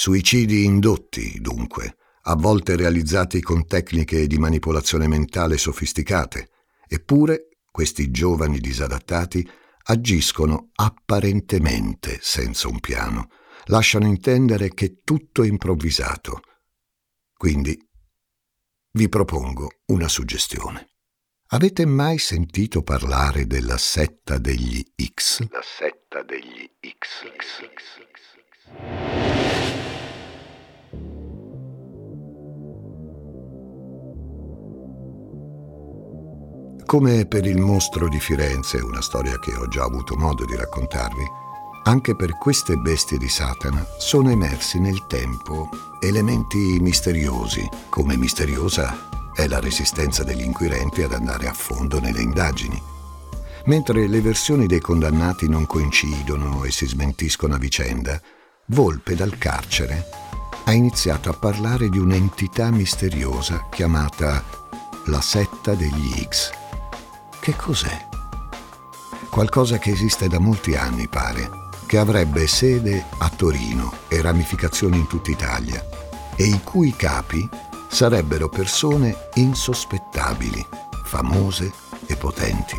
Suicidi 0.01 0.63
indotti, 0.63 1.41
dunque, 1.41 1.97
a 2.23 2.37
volte 2.37 2.77
realizzati 2.77 3.41
con 3.43 3.67
tecniche 3.67 4.29
di 4.29 4.39
manipolazione 4.39 5.09
mentale 5.09 5.59
sofisticate, 5.59 6.51
eppure 6.87 7.49
questi 7.69 8.13
giovani 8.13 8.61
disadattati 8.61 9.45
agiscono 9.87 10.71
apparentemente 10.77 12.21
senza 12.23 12.69
un 12.69 12.79
piano, 12.79 13.31
lasciano 13.65 14.07
intendere 14.07 14.73
che 14.73 15.01
tutto 15.03 15.43
è 15.43 15.49
improvvisato. 15.49 16.43
Quindi 17.37 17.77
vi 18.93 19.09
propongo 19.09 19.81
una 19.87 20.07
suggestione. 20.07 20.91
Avete 21.49 21.85
mai 21.87 22.19
sentito 22.19 22.85
parlare 22.85 23.49
della 23.49 23.77
setta 23.77 24.39
degli 24.39 24.81
X? 25.13 25.49
La 25.51 25.61
setta 25.61 26.23
degli 26.23 26.71
X. 26.81 27.25
X, 27.37 27.69
X, 27.75 27.99
X. 28.95 29.88
Come 36.88 37.27
per 37.27 37.44
il 37.44 37.59
mostro 37.59 38.09
di 38.09 38.18
Firenze, 38.18 38.79
una 38.79 39.03
storia 39.03 39.38
che 39.38 39.55
ho 39.55 39.68
già 39.68 39.83
avuto 39.83 40.16
modo 40.16 40.46
di 40.46 40.57
raccontarvi, 40.57 41.22
anche 41.85 42.16
per 42.16 42.38
queste 42.38 42.77
bestie 42.77 43.18
di 43.18 43.29
Satana 43.29 43.87
sono 43.98 44.31
emersi 44.31 44.81
nel 44.81 45.07
tempo 45.07 45.68
elementi 46.01 46.79
misteriosi, 46.81 47.68
come 47.90 48.16
misteriosa 48.16 49.07
è 49.35 49.46
la 49.48 49.61
resistenza 49.61 50.24
degli 50.24 50.40
inquirenti 50.40 51.03
ad 51.03 51.12
andare 51.12 51.46
a 51.46 51.53
fondo 51.53 52.01
nelle 52.01 52.22
indagini. 52.22 52.81
Mentre 53.66 54.07
le 54.07 54.22
versioni 54.22 54.66
dei 54.66 54.81
condannati 54.81 55.46
non 55.46 55.66
coincidono 55.66 56.64
e 56.64 56.70
si 56.70 56.87
smentiscono 56.87 57.57
a 57.57 57.59
vicenda, 57.59 58.18
Volpe 58.68 59.14
dal 59.14 59.37
carcere 59.37 60.07
ha 60.64 60.72
iniziato 60.72 61.29
a 61.29 61.35
parlare 61.35 61.90
di 61.90 61.98
un'entità 61.98 62.70
misteriosa 62.70 63.66
chiamata 63.70 64.42
la 65.05 65.20
setta 65.20 65.74
degli 65.74 66.27
X 66.27 66.58
che 67.40 67.55
cos'è? 67.57 68.07
Qualcosa 69.31 69.79
che 69.79 69.90
esiste 69.90 70.29
da 70.29 70.38
molti 70.38 70.74
anni, 70.74 71.09
pare, 71.09 71.51
che 71.87 71.98
avrebbe 71.98 72.46
sede 72.46 73.05
a 73.18 73.29
Torino 73.31 73.92
e 74.09 74.20
ramificazioni 74.20 74.98
in 74.98 75.07
tutta 75.07 75.31
Italia, 75.31 75.85
e 76.37 76.44
i 76.44 76.61
cui 76.62 76.94
capi 76.94 77.48
sarebbero 77.88 78.48
persone 78.48 79.29
insospettabili, 79.35 80.64
famose 81.05 81.72
e 82.07 82.16
potenti. 82.16 82.77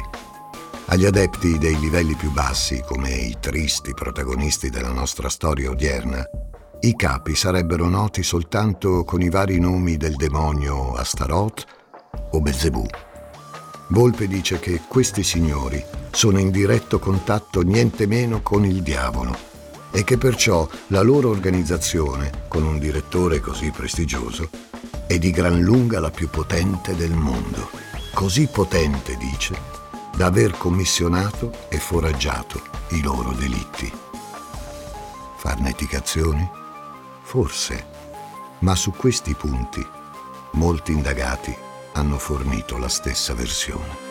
Agli 0.88 1.06
adepti 1.06 1.58
dei 1.58 1.80
livelli 1.80 2.16
più 2.16 2.32
bassi, 2.32 2.84
come 2.86 3.12
i 3.12 3.38
tristi 3.40 3.94
protagonisti 3.94 4.70
della 4.70 4.92
nostra 4.92 5.30
storia 5.30 5.70
odierna, 5.70 6.24
i 6.82 6.96
capi 6.96 7.36
sarebbero 7.36 7.88
noti 7.88 8.24
soltanto 8.24 9.04
con 9.04 9.22
i 9.22 9.30
vari 9.30 9.60
nomi 9.60 9.98
del 9.98 10.16
demonio 10.16 10.94
Astaroth 10.94 11.66
o 12.32 12.40
Belzebù. 12.40 12.86
Volpe 13.92 14.28
dice 14.28 14.60
che 14.60 14.82
questi 14.88 15.24
signori 15.24 15.84
sono 16.12 16.38
in 16.38 16.52
diretto 16.52 17.00
contatto 17.00 17.62
niente 17.62 18.06
meno 18.06 18.42
con 18.44 18.64
il 18.64 18.84
diavolo 18.84 19.36
e 19.90 20.04
che 20.04 20.16
perciò 20.18 20.68
la 20.88 21.02
loro 21.02 21.30
organizzazione, 21.30 22.44
con 22.48 22.64
un 22.64 22.78
direttore 22.78 23.40
così 23.40 23.72
prestigioso, 23.72 24.50
è 25.08 25.18
di 25.18 25.32
gran 25.32 25.62
lunga 25.62 26.00
la 26.00 26.12
più 26.12 26.30
potente 26.30 26.96
del 26.96 27.14
mondo. 27.14 27.72
Così 28.14 28.48
potente, 28.48 29.18
dice, 29.18 29.60
d'aver 30.16 30.56
commissionato 30.56 31.52
e 31.70 31.80
foraggiato 31.80 32.62
i 32.90 33.02
loro 33.02 33.32
delitti. 33.32 33.92
Farneticazioni? 35.38 36.48
Forse, 37.24 37.86
ma 38.60 38.76
su 38.76 38.92
questi 38.92 39.34
punti 39.34 39.84
molti 40.52 40.92
indagati 40.92 41.56
hanno 42.00 42.18
fornito 42.18 42.78
la 42.78 42.88
stessa 42.88 43.34
versione. 43.34 44.08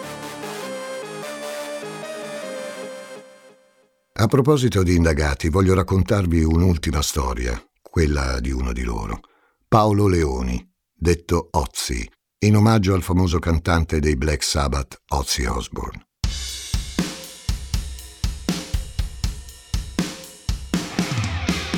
A 4.13 4.27
proposito 4.27 4.83
di 4.83 4.95
indagati, 4.95 5.49
voglio 5.49 5.75
raccontarvi 5.75 6.43
un'ultima 6.43 7.01
storia, 7.03 7.61
quella 7.81 8.41
di 8.41 8.51
uno 8.51 8.73
di 8.73 8.83
loro, 8.83 9.21
Paolo 9.67 10.07
Leoni, 10.07 10.63
detto 10.93 11.49
Ozzy, 11.53 12.07
in 12.41 12.57
omaggio 12.57 12.95
al 12.95 13.03
famoso 13.03 13.39
cantante 13.39 14.01
dei 14.01 14.17
Black 14.17 14.43
Sabbath 14.43 15.01
Ozzy 15.09 15.47
Osbourne. 15.47 16.07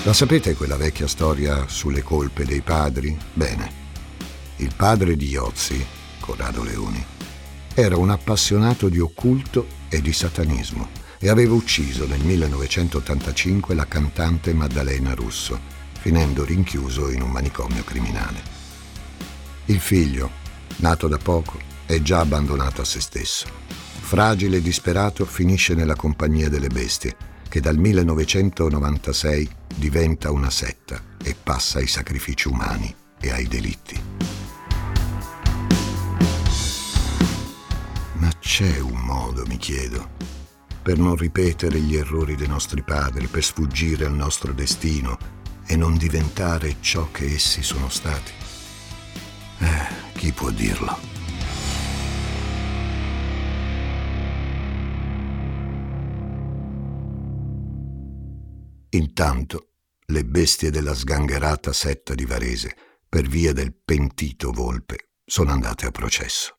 La 0.04 0.14
sapete 0.14 0.54
quella 0.54 0.76
vecchia 0.76 1.06
storia 1.06 1.68
sulle 1.68 2.02
colpe 2.02 2.44
dei 2.46 2.62
padri? 2.62 3.16
Bene, 3.34 3.70
il 4.56 4.74
padre 4.74 5.14
di 5.14 5.36
Ozzy, 5.36 5.84
Corrado 6.30 6.62
Leoni, 6.62 7.04
era 7.74 7.96
un 7.96 8.08
appassionato 8.08 8.88
di 8.88 9.00
occulto 9.00 9.66
e 9.88 10.00
di 10.00 10.12
satanismo 10.12 10.90
e 11.18 11.28
aveva 11.28 11.54
ucciso 11.54 12.06
nel 12.06 12.20
1985 12.20 13.74
la 13.74 13.88
cantante 13.88 14.54
Maddalena 14.54 15.12
Russo, 15.14 15.58
finendo 15.98 16.44
rinchiuso 16.44 17.10
in 17.10 17.22
un 17.22 17.30
manicomio 17.30 17.82
criminale. 17.82 18.40
Il 19.64 19.80
figlio, 19.80 20.30
nato 20.76 21.08
da 21.08 21.18
poco, 21.18 21.58
è 21.84 22.00
già 22.00 22.20
abbandonato 22.20 22.80
a 22.80 22.84
se 22.84 23.00
stesso. 23.00 23.48
Fragile 23.98 24.58
e 24.58 24.62
disperato 24.62 25.24
finisce 25.24 25.74
nella 25.74 25.96
compagnia 25.96 26.48
delle 26.48 26.68
bestie, 26.68 27.16
che 27.48 27.60
dal 27.60 27.76
1996 27.76 29.50
diventa 29.74 30.30
una 30.30 30.50
setta 30.50 31.02
e 31.20 31.34
passa 31.34 31.78
ai 31.78 31.88
sacrifici 31.88 32.46
umani 32.46 32.94
e 33.20 33.32
ai 33.32 33.48
delitti. 33.48 34.19
C'è 38.60 38.78
un 38.78 39.00
modo, 39.00 39.46
mi 39.46 39.56
chiedo, 39.56 40.10
per 40.82 40.98
non 40.98 41.16
ripetere 41.16 41.80
gli 41.80 41.96
errori 41.96 42.36
dei 42.36 42.46
nostri 42.46 42.82
padri, 42.82 43.26
per 43.26 43.42
sfuggire 43.42 44.04
al 44.04 44.12
nostro 44.12 44.52
destino 44.52 45.16
e 45.66 45.76
non 45.76 45.96
diventare 45.96 46.76
ciò 46.80 47.10
che 47.10 47.24
essi 47.24 47.62
sono 47.62 47.88
stati? 47.88 48.32
Eh, 49.60 50.12
chi 50.12 50.32
può 50.32 50.50
dirlo? 50.50 50.94
Intanto 58.90 59.68
le 60.04 60.24
bestie 60.26 60.70
della 60.70 60.92
sgangherata 60.92 61.72
setta 61.72 62.14
di 62.14 62.26
Varese, 62.26 62.76
per 63.08 63.26
via 63.26 63.54
del 63.54 63.74
pentito 63.74 64.52
Volpe, 64.52 65.12
sono 65.24 65.50
andate 65.50 65.86
a 65.86 65.90
processo. 65.90 66.56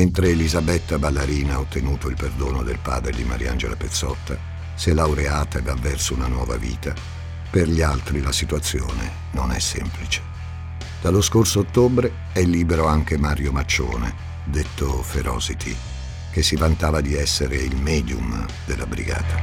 Mentre 0.00 0.30
Elisabetta 0.30 0.98
Ballarina 0.98 1.56
ha 1.56 1.60
ottenuto 1.60 2.08
il 2.08 2.16
perdono 2.16 2.62
del 2.62 2.78
padre 2.78 3.12
di 3.12 3.22
Mariangela 3.22 3.76
Pezzotta, 3.76 4.34
si 4.74 4.88
è 4.88 4.94
laureata 4.94 5.58
e 5.58 5.60
va 5.60 5.74
verso 5.74 6.14
una 6.14 6.26
nuova 6.26 6.56
vita, 6.56 6.94
per 7.50 7.68
gli 7.68 7.82
altri 7.82 8.22
la 8.22 8.32
situazione 8.32 9.28
non 9.32 9.52
è 9.52 9.58
semplice. 9.58 10.22
Dallo 11.02 11.20
scorso 11.20 11.60
ottobre 11.60 12.28
è 12.32 12.42
libero 12.42 12.86
anche 12.86 13.18
Mario 13.18 13.52
Maccione, 13.52 14.14
detto 14.44 15.02
Ferocity, 15.02 15.76
che 16.30 16.42
si 16.42 16.56
vantava 16.56 17.02
di 17.02 17.14
essere 17.14 17.56
il 17.56 17.76
medium 17.76 18.46
della 18.64 18.86
brigata. 18.86 19.42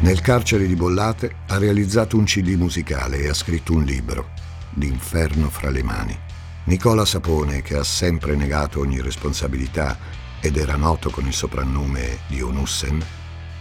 Nel 0.00 0.20
carcere 0.20 0.66
di 0.66 0.76
Bollate 0.76 1.36
ha 1.46 1.56
realizzato 1.56 2.18
un 2.18 2.24
CD 2.24 2.48
musicale 2.50 3.20
e 3.20 3.30
ha 3.30 3.34
scritto 3.34 3.72
un 3.72 3.82
libro, 3.82 4.28
L'inferno 4.74 5.48
fra 5.48 5.70
le 5.70 5.82
mani. 5.82 6.18
Nicola 6.66 7.04
Sapone, 7.04 7.62
che 7.62 7.76
ha 7.76 7.84
sempre 7.84 8.34
negato 8.34 8.80
ogni 8.80 9.00
responsabilità 9.00 9.96
ed 10.40 10.56
era 10.56 10.74
noto 10.74 11.10
con 11.10 11.24
il 11.24 11.32
soprannome 11.32 12.18
di 12.26 12.42
Onussen, 12.42 13.00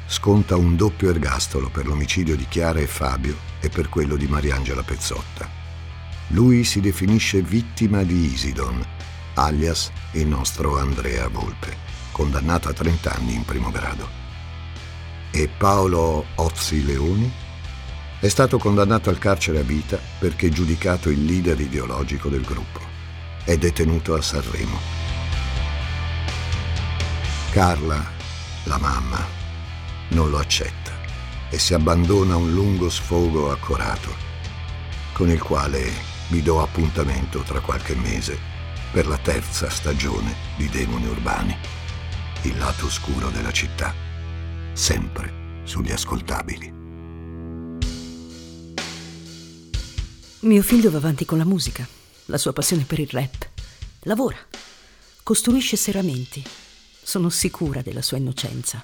sconta 0.07 0.55
un 0.55 0.75
doppio 0.75 1.11
ergastolo 1.11 1.69
per 1.69 1.85
l'omicidio 1.85 2.35
di 2.35 2.47
Chiara 2.47 2.79
e 2.79 2.87
Fabio 2.87 3.37
e 3.59 3.69
per 3.69 3.89
quello 3.89 4.15
di 4.15 4.25
Mariangela 4.25 4.81
Pezzotta. 4.81 5.47
Lui 6.29 6.63
si 6.63 6.81
definisce 6.81 7.43
vittima 7.43 8.01
di 8.01 8.33
Isidon 8.33 8.83
alias 9.35 9.91
il 10.13 10.25
nostro 10.25 10.79
Andrea 10.79 11.27
Volpe, 11.27 11.77
condannato 12.11 12.69
a 12.69 12.73
30 12.73 13.13
anni 13.13 13.35
in 13.35 13.45
primo 13.45 13.69
grado. 13.69 14.09
E 15.29 15.47
Paolo 15.55 16.25
Ozzi 16.35 16.83
Leoni 16.83 17.31
è 18.19 18.27
stato 18.29 18.57
condannato 18.57 19.11
al 19.11 19.19
carcere 19.19 19.59
a 19.59 19.63
vita 19.63 19.99
perché 20.17 20.49
giudicato 20.49 21.11
il 21.11 21.23
leader 21.23 21.59
ideologico 21.59 22.29
del 22.29 22.41
gruppo. 22.41 22.94
È 23.45 23.55
detenuto 23.57 24.15
a 24.15 24.23
Sanremo. 24.23 24.79
Carla, 27.51 28.03
la 28.63 28.79
mamma, 28.79 29.23
non 30.09 30.31
lo 30.31 30.39
accetta 30.39 30.91
e 31.51 31.59
si 31.59 31.75
abbandona 31.75 32.33
a 32.33 32.37
un 32.37 32.51
lungo 32.53 32.89
sfogo 32.89 33.51
accorato, 33.51 34.09
con 35.13 35.29
il 35.29 35.39
quale 35.39 35.91
vi 36.29 36.41
do 36.41 36.59
appuntamento 36.59 37.41
tra 37.41 37.59
qualche 37.59 37.93
mese 37.93 38.35
per 38.91 39.05
la 39.05 39.19
terza 39.19 39.69
stagione 39.69 40.33
di 40.57 40.67
Demoni 40.67 41.05
Urbani. 41.05 41.55
Il 42.41 42.57
lato 42.57 42.87
oscuro 42.87 43.29
della 43.29 43.51
città, 43.51 43.93
sempre 44.73 45.61
sugli 45.65 45.91
ascoltabili. 45.91 46.73
Mio 50.39 50.63
figlio 50.63 50.89
va 50.89 50.97
avanti 50.97 51.25
con 51.25 51.37
la 51.37 51.45
musica, 51.45 51.87
la 52.25 52.37
sua 52.37 52.53
passione 52.53 52.83
per 52.83 52.99
il 52.99 53.09
rap. 53.09 53.49
Lavora, 54.01 54.37
costruisce 55.23 55.75
serramenti. 55.77 56.43
Sono 57.01 57.29
sicura 57.29 57.81
della 57.81 58.01
sua 58.01 58.17
innocenza. 58.17 58.83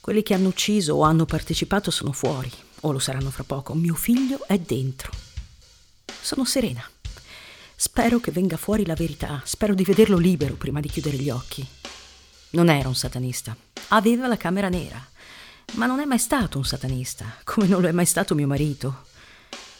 Quelli 0.00 0.22
che 0.22 0.34
hanno 0.34 0.48
ucciso 0.48 0.94
o 0.94 1.02
hanno 1.02 1.24
partecipato 1.24 1.90
sono 1.90 2.12
fuori, 2.12 2.50
o 2.80 2.92
lo 2.92 2.98
saranno 2.98 3.30
fra 3.30 3.44
poco. 3.44 3.74
Mio 3.74 3.94
figlio 3.94 4.46
è 4.46 4.58
dentro. 4.58 5.12
Sono 6.20 6.44
serena. 6.44 6.88
Spero 7.76 8.18
che 8.18 8.32
venga 8.32 8.56
fuori 8.56 8.84
la 8.84 8.94
verità, 8.94 9.40
spero 9.44 9.74
di 9.74 9.84
vederlo 9.84 10.16
libero 10.18 10.54
prima 10.54 10.80
di 10.80 10.88
chiudere 10.88 11.16
gli 11.16 11.30
occhi. 11.30 11.66
Non 12.50 12.70
era 12.70 12.88
un 12.88 12.96
satanista, 12.96 13.56
aveva 13.88 14.26
la 14.26 14.36
camera 14.36 14.68
nera, 14.68 15.06
ma 15.74 15.86
non 15.86 16.00
è 16.00 16.04
mai 16.04 16.18
stato 16.18 16.58
un 16.58 16.64
satanista, 16.64 17.36
come 17.44 17.66
non 17.66 17.82
lo 17.82 17.88
è 17.88 17.92
mai 17.92 18.06
stato 18.06 18.34
mio 18.34 18.46
marito. 18.46 19.06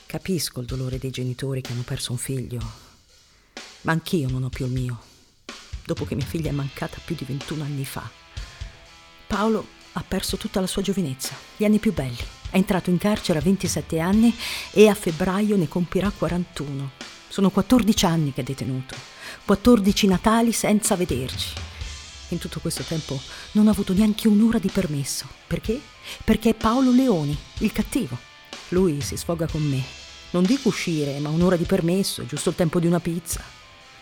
Capisco 0.08 0.60
il 0.60 0.66
dolore 0.66 0.96
dei 0.96 1.10
genitori 1.10 1.60
che 1.60 1.72
hanno 1.72 1.82
perso 1.82 2.12
un 2.12 2.16
figlio, 2.16 2.58
ma 3.82 3.92
anch'io 3.92 4.30
non 4.30 4.42
ho 4.42 4.48
più 4.48 4.64
il 4.64 4.72
mio, 4.72 4.98
dopo 5.84 6.06
che 6.06 6.14
mia 6.14 6.24
figlia 6.24 6.48
è 6.48 6.54
mancata 6.54 6.98
più 7.04 7.14
di 7.14 7.26
21 7.26 7.62
anni 7.62 7.84
fa. 7.84 8.08
Paolo 9.26 9.66
ha 9.92 10.02
perso 10.08 10.38
tutta 10.38 10.60
la 10.60 10.66
sua 10.66 10.80
giovinezza, 10.80 11.34
gli 11.58 11.66
anni 11.66 11.78
più 11.78 11.92
belli. 11.92 12.16
È 12.48 12.56
entrato 12.56 12.88
in 12.88 12.96
carcere 12.96 13.38
a 13.38 13.42
27 13.42 13.98
anni 13.98 14.34
e 14.70 14.88
a 14.88 14.94
febbraio 14.94 15.58
ne 15.58 15.68
compirà 15.68 16.10
41. 16.10 16.90
Sono 17.28 17.50
14 17.50 18.06
anni 18.06 18.32
che 18.32 18.40
è 18.40 18.44
detenuto, 18.44 18.96
14 19.44 20.06
Natali 20.06 20.52
senza 20.52 20.96
vederci. 20.96 21.52
In 22.28 22.38
tutto 22.38 22.60
questo 22.60 22.82
tempo 22.82 23.20
non 23.52 23.66
ho 23.66 23.70
avuto 23.72 23.92
neanche 23.92 24.26
un'ora 24.26 24.58
di 24.58 24.70
permesso. 24.70 25.26
Perché? 25.46 25.78
Perché 26.24 26.48
è 26.48 26.54
Paolo 26.54 26.92
Leoni, 26.92 27.36
il 27.58 27.72
cattivo. 27.72 28.27
Lui 28.68 29.00
si 29.00 29.16
sfoga 29.16 29.46
con 29.46 29.62
me. 29.62 29.82
Non 30.30 30.44
dico 30.44 30.68
uscire, 30.68 31.18
ma 31.18 31.28
un'ora 31.28 31.56
di 31.56 31.64
permesso, 31.64 32.26
giusto 32.26 32.50
il 32.50 32.54
tempo 32.56 32.80
di 32.80 32.86
una 32.86 33.00
pizza. 33.00 33.42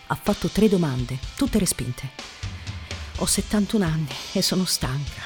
Ha 0.09 0.14
fatto 0.14 0.48
tre 0.48 0.68
domande, 0.68 1.18
tutte 1.37 1.59
respinte. 1.59 2.11
Ho 3.16 3.26
71 3.26 3.85
anni 3.85 4.09
e 4.33 4.42
sono 4.42 4.64
stanca. 4.64 5.22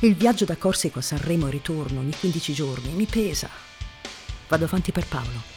Il 0.00 0.14
viaggio 0.14 0.44
da 0.44 0.56
Corsico 0.56 0.98
a 0.98 1.02
Sanremo 1.02 1.48
e 1.48 1.50
ritorno 1.50 2.00
ogni 2.00 2.14
15 2.18 2.52
giorni 2.52 2.92
mi 2.92 3.06
pesa. 3.06 3.48
Vado 4.48 4.64
avanti 4.64 4.92
per 4.92 5.06
Paolo 5.06 5.54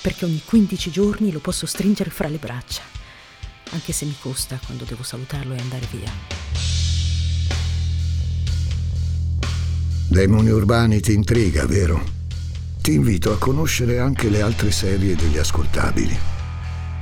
perché 0.00 0.24
ogni 0.24 0.40
15 0.44 0.90
giorni 0.90 1.30
lo 1.30 1.40
posso 1.40 1.66
stringere 1.66 2.10
fra 2.10 2.28
le 2.28 2.38
braccia, 2.38 2.82
anche 3.70 3.92
se 3.92 4.04
mi 4.04 4.16
costa 4.18 4.58
quando 4.64 4.84
devo 4.84 5.02
salutarlo 5.02 5.54
e 5.54 5.58
andare 5.58 5.86
via. 5.90 6.10
Demoni 10.08 10.50
urbani 10.50 11.00
ti 11.00 11.12
intriga, 11.12 11.66
vero? 11.66 12.19
Ti 12.82 12.94
invito 12.94 13.30
a 13.30 13.38
conoscere 13.38 13.98
anche 13.98 14.30
le 14.30 14.40
altre 14.40 14.70
serie 14.70 15.14
degli 15.14 15.36
ascoltabili. 15.36 16.18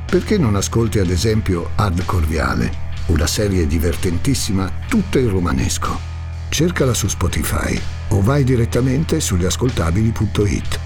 Perché 0.07 0.37
non 0.37 0.57
ascolti 0.57 0.99
ad 0.99 1.09
esempio 1.09 1.71
Ad 1.77 2.05
Corviale, 2.05 2.87
una 3.07 3.29
serie 3.29 3.64
divertentissima 3.64 4.71
tutta 4.88 5.21
in 5.21 5.31
romanesco? 5.31 5.97
Cercala 6.49 6.95
su 6.95 7.07
Spotify 7.07 7.81
o 8.09 8.21
vai 8.23 8.43
direttamente 8.43 9.21
sugli 9.21 9.45
ascoltabili.it. 9.45 10.81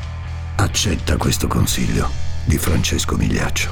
Accetta 0.57 1.17
questo 1.17 1.47
consiglio 1.49 2.11
di 2.45 2.59
Francesco 2.59 3.17
Migliaccio. 3.17 3.71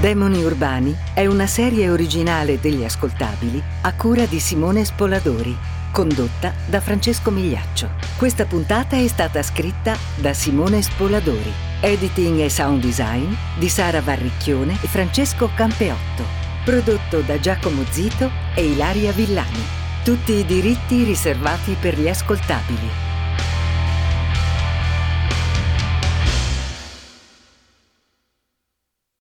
Demoni 0.00 0.44
Urbani 0.44 0.94
è 1.14 1.24
una 1.24 1.46
serie 1.46 1.88
originale 1.88 2.60
degli 2.60 2.84
ascoltabili 2.84 3.62
a 3.80 3.94
cura 3.94 4.26
di 4.26 4.38
Simone 4.38 4.84
Spoladori, 4.84 5.56
condotta 5.96 6.52
da 6.66 6.82
Francesco 6.82 7.30
Migliaccio. 7.30 7.88
Questa 8.18 8.44
puntata 8.44 8.96
è 8.96 9.08
stata 9.08 9.42
scritta 9.42 9.96
da 10.16 10.34
Simone 10.34 10.82
Spoladori, 10.82 11.50
editing 11.80 12.40
e 12.40 12.50
sound 12.50 12.82
design 12.82 13.32
di 13.56 13.66
Sara 13.70 14.02
Varricchione 14.02 14.76
e 14.82 14.88
Francesco 14.88 15.48
Campeotto, 15.54 16.22
prodotto 16.66 17.20
da 17.20 17.40
Giacomo 17.40 17.82
Zito 17.88 18.30
e 18.54 18.72
Ilaria 18.72 19.12
Villani. 19.12 19.64
Tutti 20.04 20.32
i 20.32 20.44
diritti 20.44 21.02
riservati 21.02 21.74
per 21.80 21.98
gli 21.98 22.08
ascoltabili. 22.08 23.05